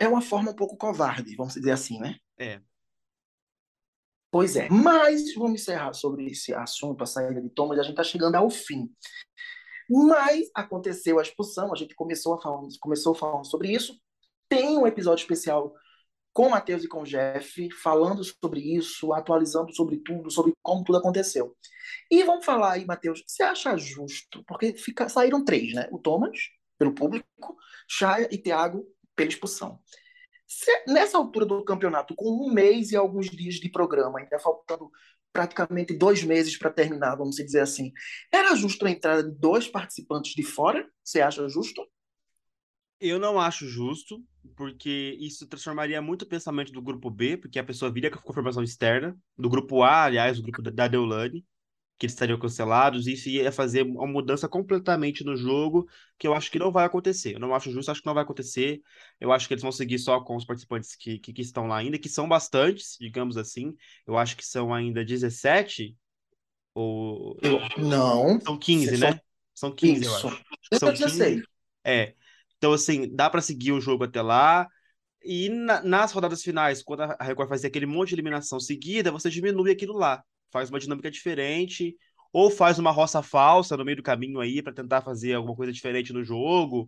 É 0.00 0.08
uma 0.08 0.20
forma 0.20 0.50
um 0.50 0.54
pouco 0.56 0.76
covarde, 0.76 1.36
vamos 1.36 1.54
dizer 1.54 1.70
assim, 1.70 1.98
né? 2.00 2.18
É. 2.36 2.60
Pois 4.30 4.56
é, 4.56 4.68
mas 4.68 5.32
vamos 5.34 5.62
encerrar 5.62 5.94
sobre 5.94 6.26
esse 6.26 6.52
assunto, 6.52 7.02
a 7.02 7.06
saída 7.06 7.40
de 7.40 7.48
Thomas, 7.48 7.78
a 7.78 7.82
gente 7.82 7.92
está 7.92 8.02
chegando 8.02 8.34
ao 8.34 8.50
fim. 8.50 8.92
Mas 9.88 10.50
aconteceu 10.54 11.18
a 11.18 11.22
expulsão, 11.22 11.72
a 11.72 11.76
gente 11.76 11.94
começou, 11.94 12.34
a 12.34 12.40
falar, 12.40 12.60
começou 12.80 13.14
falando 13.14 13.46
sobre 13.46 13.72
isso. 13.72 13.98
Tem 14.48 14.76
um 14.76 14.86
episódio 14.86 15.22
especial 15.22 15.72
com 16.36 16.50
Matheus 16.50 16.84
e 16.84 16.88
com 16.88 17.00
o 17.00 17.06
Jeff, 17.06 17.70
falando 17.82 18.22
sobre 18.22 18.60
isso, 18.60 19.10
atualizando 19.14 19.74
sobre 19.74 19.96
tudo, 19.96 20.30
sobre 20.30 20.52
como 20.60 20.84
tudo 20.84 20.98
aconteceu. 20.98 21.56
E 22.10 22.22
vamos 22.24 22.44
falar 22.44 22.72
aí, 22.72 22.84
Matheus, 22.84 23.24
você 23.26 23.42
acha 23.42 23.74
justo? 23.78 24.44
Porque 24.46 24.74
fica, 24.76 25.08
saíram 25.08 25.42
três, 25.42 25.72
né? 25.72 25.88
O 25.90 25.98
Thomas, 25.98 26.38
pelo 26.78 26.92
público, 26.92 27.56
Chaya 27.88 28.28
e 28.30 28.36
Thiago, 28.36 28.86
pela 29.16 29.30
expulsão. 29.30 29.80
Se, 30.46 30.70
nessa 30.86 31.16
altura 31.16 31.46
do 31.46 31.64
campeonato, 31.64 32.14
com 32.14 32.28
um 32.28 32.52
mês 32.52 32.92
e 32.92 32.96
alguns 32.96 33.30
dias 33.30 33.54
de 33.54 33.70
programa, 33.70 34.18
ainda 34.18 34.38
faltando 34.38 34.90
praticamente 35.32 35.94
dois 35.94 36.22
meses 36.22 36.58
para 36.58 36.70
terminar, 36.70 37.16
vamos 37.16 37.36
dizer 37.36 37.60
assim. 37.60 37.94
Era 38.30 38.54
justo 38.54 38.84
a 38.86 38.90
entrada 38.90 39.24
de 39.24 39.34
dois 39.38 39.68
participantes 39.68 40.34
de 40.34 40.42
fora? 40.42 40.86
Você 41.02 41.18
acha 41.18 41.48
justo? 41.48 41.82
Eu 43.00 43.18
não 43.18 43.38
acho 43.38 43.68
justo, 43.68 44.22
porque 44.56 45.16
isso 45.20 45.46
transformaria 45.46 46.00
muito 46.00 46.22
o 46.22 46.26
pensamento 46.26 46.72
do 46.72 46.80
grupo 46.80 47.10
B, 47.10 47.36
porque 47.36 47.58
a 47.58 47.64
pessoa 47.64 47.90
viria 47.90 48.10
com 48.10 48.18
a 48.18 48.22
confirmação 48.22 48.62
externa, 48.62 49.16
do 49.36 49.50
grupo 49.50 49.82
A, 49.82 50.04
aliás, 50.04 50.38
o 50.38 50.42
grupo 50.42 50.62
da 50.62 50.88
Deolane, 50.88 51.44
que 51.98 52.06
eles 52.06 52.12
estariam 52.12 52.38
cancelados, 52.38 53.06
e 53.06 53.12
isso 53.12 53.28
ia 53.28 53.50
fazer 53.50 53.82
uma 53.82 54.06
mudança 54.06 54.48
completamente 54.48 55.24
no 55.24 55.36
jogo, 55.36 55.88
que 56.18 56.26
eu 56.26 56.34
acho 56.34 56.50
que 56.50 56.58
não 56.58 56.70
vai 56.70 56.84
acontecer. 56.84 57.34
Eu 57.34 57.40
não 57.40 57.54
acho 57.54 57.70
justo, 57.70 57.90
acho 57.90 58.00
que 58.00 58.06
não 58.06 58.14
vai 58.14 58.22
acontecer. 58.22 58.80
Eu 59.18 59.32
acho 59.32 59.48
que 59.48 59.54
eles 59.54 59.62
vão 59.62 59.72
seguir 59.72 59.98
só 59.98 60.20
com 60.20 60.36
os 60.36 60.44
participantes 60.44 60.94
que, 60.94 61.18
que, 61.18 61.32
que 61.32 61.42
estão 61.42 61.66
lá 61.66 61.78
ainda, 61.78 61.98
que 61.98 62.08
são 62.08 62.28
bastantes, 62.28 62.96
digamos 63.00 63.36
assim. 63.36 63.74
Eu 64.06 64.16
acho 64.18 64.36
que 64.36 64.44
são 64.44 64.74
ainda 64.74 65.04
17 65.04 65.96
ou... 66.74 67.38
Não. 67.78 68.40
São 68.40 68.58
15, 68.58 68.98
né? 68.98 69.20
São 69.54 69.74
15, 69.74 70.00
isso. 70.02 70.10
eu 70.10 70.14
acho. 70.14 70.44
São 70.74 70.92
15. 70.92 71.42
É. 71.82 72.14
Então, 72.58 72.72
assim, 72.72 73.14
dá 73.14 73.28
para 73.28 73.40
seguir 73.40 73.72
o 73.72 73.80
jogo 73.80 74.04
até 74.04 74.22
lá. 74.22 74.66
E 75.24 75.48
na, 75.48 75.82
nas 75.82 76.12
rodadas 76.12 76.42
finais, 76.42 76.82
quando 76.82 77.02
a 77.02 77.16
Record 77.20 77.48
fazia 77.48 77.68
aquele 77.68 77.86
monte 77.86 78.10
de 78.10 78.14
eliminação 78.16 78.60
seguida, 78.60 79.10
você 79.10 79.28
diminui 79.28 79.70
aquilo 79.70 79.94
lá 79.94 80.22
faz 80.56 80.70
uma 80.70 80.80
dinâmica 80.80 81.10
diferente, 81.10 81.94
ou 82.32 82.50
faz 82.50 82.78
uma 82.78 82.90
roça 82.90 83.22
falsa 83.22 83.76
no 83.76 83.84
meio 83.84 83.98
do 83.98 84.02
caminho 84.02 84.40
aí 84.40 84.62
para 84.62 84.72
tentar 84.72 85.02
fazer 85.02 85.34
alguma 85.34 85.54
coisa 85.54 85.72
diferente 85.72 86.12
no 86.12 86.24
jogo. 86.24 86.86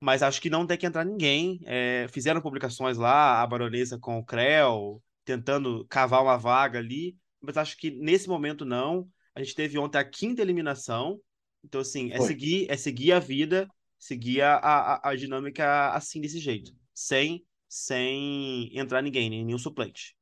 Mas 0.00 0.22
acho 0.22 0.40
que 0.40 0.50
não 0.50 0.66
tem 0.66 0.76
que 0.76 0.86
entrar 0.86 1.04
ninguém. 1.04 1.60
É, 1.64 2.06
fizeram 2.10 2.40
publicações 2.40 2.96
lá, 2.96 3.42
a 3.42 3.46
baronesa 3.46 3.98
com 3.98 4.18
o 4.18 4.24
Creu, 4.24 5.02
tentando 5.24 5.86
cavar 5.88 6.22
uma 6.22 6.36
vaga 6.36 6.78
ali, 6.78 7.16
mas 7.40 7.56
acho 7.56 7.76
que 7.76 7.90
nesse 7.90 8.28
momento 8.28 8.64
não. 8.64 9.08
A 9.34 9.42
gente 9.42 9.54
teve 9.54 9.78
ontem 9.78 9.98
a 9.98 10.04
quinta 10.04 10.40
eliminação. 10.40 11.20
Então, 11.64 11.80
assim, 11.80 12.10
é 12.12 12.20
seguir, 12.20 12.70
é 12.70 12.76
seguir 12.76 13.12
a 13.12 13.18
vida, 13.18 13.68
seguir 14.06 14.42
a, 14.42 14.56
a, 14.56 15.10
a 15.10 15.16
dinâmica 15.16 15.90
assim, 15.90 16.20
desse 16.20 16.38
jeito. 16.38 16.72
Sem, 16.94 17.44
sem 17.68 18.70
entrar 18.76 19.02
ninguém, 19.02 19.28
nenhum 19.28 19.58
suplente. 19.58 20.16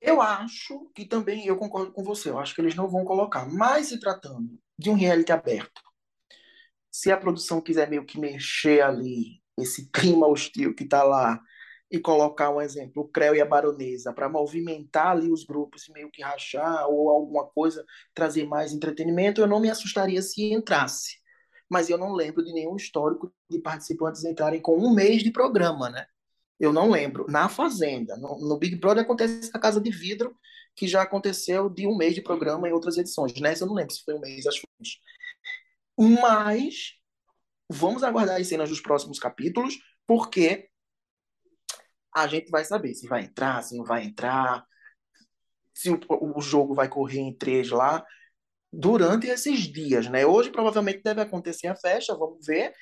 Eu 0.00 0.20
acho 0.20 0.90
que 0.94 1.04
também, 1.04 1.46
eu 1.46 1.56
concordo 1.56 1.92
com 1.92 2.04
você, 2.04 2.28
eu 2.28 2.38
acho 2.38 2.54
que 2.54 2.60
eles 2.60 2.74
não 2.74 2.88
vão 2.88 3.04
colocar. 3.04 3.46
Mas 3.46 3.86
se 3.86 3.98
tratando 3.98 4.58
de 4.78 4.90
um 4.90 4.94
reality 4.94 5.32
aberto, 5.32 5.82
se 6.90 7.10
a 7.10 7.16
produção 7.16 7.60
quiser 7.60 7.88
meio 7.88 8.04
que 8.04 8.20
mexer 8.20 8.82
ali, 8.82 9.42
esse 9.58 9.90
clima 9.90 10.26
hostil 10.28 10.74
que 10.74 10.84
está 10.84 11.02
lá, 11.02 11.40
e 11.90 12.00
colocar 12.00 12.50
um 12.50 12.60
exemplo, 12.60 13.02
o 13.02 13.08
Creu 13.08 13.34
e 13.34 13.40
a 13.40 13.46
Baronesa, 13.46 14.12
para 14.12 14.28
movimentar 14.28 15.08
ali 15.08 15.30
os 15.30 15.44
grupos 15.44 15.86
e 15.86 15.92
meio 15.92 16.10
que 16.10 16.22
rachar 16.22 16.88
ou 16.88 17.08
alguma 17.08 17.46
coisa, 17.46 17.84
trazer 18.12 18.44
mais 18.44 18.72
entretenimento, 18.72 19.40
eu 19.40 19.46
não 19.46 19.60
me 19.60 19.70
assustaria 19.70 20.20
se 20.20 20.52
entrasse. 20.52 21.18
Mas 21.68 21.90
eu 21.90 21.98
não 21.98 22.12
lembro 22.12 22.44
de 22.44 22.52
nenhum 22.52 22.76
histórico 22.76 23.32
de 23.50 23.58
participantes 23.58 24.24
entrarem 24.24 24.60
com 24.60 24.76
um 24.76 24.94
mês 24.94 25.22
de 25.22 25.30
programa, 25.30 25.90
né? 25.90 26.06
Eu 26.58 26.72
não 26.72 26.90
lembro. 26.90 27.26
Na 27.28 27.48
Fazenda. 27.48 28.16
No, 28.16 28.38
no, 28.38 28.58
Big 28.58 28.76
Brother 28.76 29.02
acontece 29.02 29.52
na 29.52 29.60
Casa 29.60 29.80
de 29.80 29.90
Vidro, 29.90 30.36
que 30.74 30.86
já 30.86 31.02
aconteceu 31.02 31.68
de 31.68 31.86
um 31.86 31.96
mês 31.96 32.14
de 32.14 32.22
programa 32.22 32.68
em 32.68 32.72
outras 32.72 32.96
edições. 32.96 33.34
Nessa 33.40 33.64
eu 33.64 33.68
não 33.68 33.74
lembro 33.74 33.92
se 33.92 34.02
foi 34.04 34.14
um 34.14 34.20
mês, 34.20 34.46
acho 34.46 34.60
que 34.60 34.68
foi. 34.78 36.08
Mas 36.20 36.94
vamos 37.68 38.02
aguardar 38.02 38.40
as 38.40 38.46
cenas 38.46 38.68
dos 38.68 38.80
próximos 38.80 39.18
capítulos, 39.18 39.78
porque 40.06 40.68
a 42.14 42.26
gente 42.26 42.50
vai 42.50 42.64
saber 42.64 42.94
se 42.94 43.06
vai 43.06 43.24
entrar, 43.24 43.62
se 43.62 43.76
não 43.76 43.84
vai 43.84 44.04
entrar, 44.04 44.64
se 45.74 45.90
o, 45.90 46.00
o 46.08 46.40
jogo 46.40 46.74
vai 46.74 46.88
correr 46.88 47.20
em 47.20 47.36
três 47.36 47.70
lá 47.70 48.04
durante 48.76 49.26
esses 49.26 49.60
dias, 49.60 50.08
né? 50.08 50.26
Hoje 50.26 50.50
provavelmente 50.50 51.02
deve 51.02 51.22
acontecer 51.22 51.66
a 51.68 51.76
festa, 51.76 52.14
vamos 52.14 52.44
ver. 52.46 52.72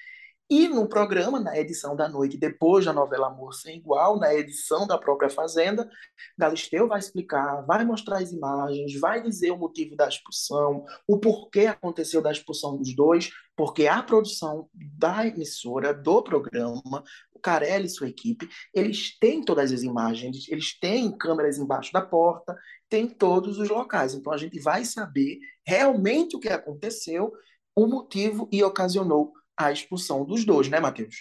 E 0.50 0.68
no 0.68 0.86
programa, 0.86 1.40
na 1.40 1.58
edição 1.58 1.96
da 1.96 2.06
noite, 2.06 2.36
depois 2.36 2.84
da 2.84 2.92
novela 2.92 3.28
Amor 3.28 3.54
Sem 3.54 3.78
Igual, 3.78 4.18
na 4.18 4.34
edição 4.34 4.86
da 4.86 4.98
própria 4.98 5.30
Fazenda, 5.30 5.88
Galisteu 6.36 6.86
vai 6.86 6.98
explicar, 6.98 7.62
vai 7.62 7.82
mostrar 7.82 8.18
as 8.18 8.30
imagens, 8.30 9.00
vai 9.00 9.22
dizer 9.22 9.52
o 9.52 9.56
motivo 9.56 9.96
da 9.96 10.06
expulsão, 10.06 10.84
o 11.08 11.18
porquê 11.18 11.66
aconteceu 11.66 12.20
da 12.20 12.30
expulsão 12.30 12.76
dos 12.76 12.94
dois, 12.94 13.30
porque 13.56 13.86
a 13.86 14.02
produção 14.02 14.68
da 14.74 15.26
emissora, 15.26 15.94
do 15.94 16.22
programa, 16.22 17.02
o 17.32 17.40
Carelli 17.40 17.86
e 17.86 17.90
sua 17.90 18.08
equipe, 18.08 18.46
eles 18.74 19.18
têm 19.18 19.42
todas 19.42 19.72
as 19.72 19.82
imagens, 19.82 20.46
eles 20.50 20.78
têm 20.78 21.16
câmeras 21.16 21.56
embaixo 21.56 21.90
da 21.90 22.02
porta, 22.02 22.54
tem 22.94 23.08
todos 23.08 23.58
os 23.58 23.68
locais. 23.68 24.14
Então 24.14 24.32
a 24.32 24.36
gente 24.36 24.60
vai 24.60 24.84
saber 24.84 25.40
realmente 25.66 26.36
o 26.36 26.38
que 26.38 26.48
aconteceu, 26.48 27.32
o 27.74 27.88
motivo 27.88 28.48
e 28.52 28.62
ocasionou 28.62 29.32
a 29.56 29.72
expulsão 29.72 30.24
dos 30.24 30.44
dois, 30.44 30.68
né, 30.68 30.78
Matheus? 30.78 31.16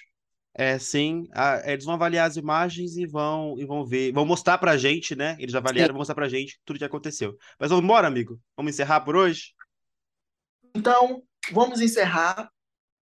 É, 0.54 0.78
sim. 0.78 1.28
eles 1.66 1.84
vão 1.84 1.96
avaliar 1.96 2.30
as 2.30 2.38
imagens 2.38 2.96
e 2.96 3.08
vão, 3.08 3.56
e 3.58 3.66
vão 3.66 3.84
ver, 3.84 4.14
vão 4.14 4.24
mostrar 4.24 4.60
pra 4.60 4.78
gente, 4.78 5.16
né? 5.16 5.36
Eles 5.40 5.56
avaliaram, 5.56 5.88
sim. 5.88 5.94
vão 5.94 6.02
mostrar 6.02 6.14
pra 6.14 6.30
gente 6.30 6.62
tudo 6.64 6.78
que 6.78 6.86
aconteceu. 6.86 7.36
Mas 7.60 7.72
vamos 7.72 7.84
embora, 7.84 8.08
amigo? 8.08 8.40
Vamos 8.56 8.72
encerrar 8.72 9.02
por 9.02 9.16
hoje? 9.16 9.56
Então, 10.76 11.24
vamos 11.52 11.82
encerrar 11.82 12.52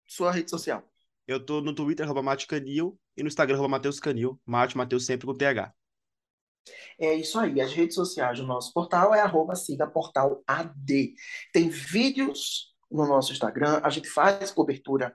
sua 0.07 0.31
rede 0.31 0.49
social. 0.49 0.89
Eu 1.27 1.45
tô 1.45 1.61
no 1.61 1.75
Twitter, 1.75 2.07
arroba 2.07 2.37
Canil, 2.37 2.97
e 3.17 3.23
no 3.25 3.29
Instagram, 3.29 3.57
arroba 3.57 3.69
Matheus 3.69 3.99
Canil. 3.99 4.41
Mate 4.47 4.77
Matheus 4.77 5.07
sempre 5.07 5.27
com 5.27 5.35
TH. 5.35 5.75
É 6.99 7.15
isso 7.15 7.39
aí. 7.39 7.61
As 7.61 7.73
redes 7.73 7.95
sociais 7.95 8.39
do 8.39 8.47
nosso 8.47 8.73
portal 8.73 9.15
é 9.15 9.21
arroba 9.21 9.55
siga 9.55 9.87
portal 9.87 10.43
AD. 10.47 11.13
Tem 11.53 11.69
vídeos 11.69 12.71
no 12.91 13.07
nosso 13.07 13.33
Instagram. 13.33 13.81
A 13.83 13.91
gente 13.91 14.09
faz 14.09 14.51
cobertura 14.51 15.15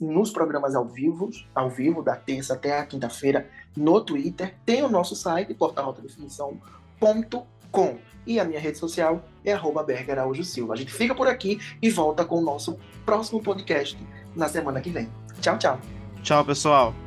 nos 0.00 0.30
programas 0.30 0.74
ao 0.74 0.88
vivo, 0.88 1.28
ao 1.54 1.68
vivo, 1.68 2.02
da 2.02 2.16
terça 2.16 2.54
até 2.54 2.78
a 2.78 2.86
quinta-feira, 2.86 3.46
no 3.76 4.00
Twitter. 4.00 4.56
Tem 4.64 4.82
o 4.82 4.88
nosso 4.88 5.14
site, 5.14 5.52
portalrotadefinição.com. 5.54 7.98
E 8.26 8.40
a 8.40 8.44
minha 8.44 8.58
rede 8.58 8.78
social 8.78 9.22
é 9.44 9.52
arroba 9.52 9.84
Berger 9.84 10.18
Araújo 10.18 10.42
Silva. 10.42 10.72
A 10.74 10.76
gente 10.76 10.92
fica 10.92 11.14
por 11.14 11.28
aqui 11.28 11.60
e 11.80 11.88
volta 11.90 12.24
com 12.24 12.38
o 12.38 12.42
nosso 12.42 12.76
próximo 13.04 13.40
podcast 13.42 13.96
na 14.34 14.48
semana 14.48 14.80
que 14.80 14.90
vem. 14.90 15.08
Tchau, 15.40 15.56
tchau. 15.58 15.80
Tchau, 16.22 16.44
pessoal. 16.44 17.05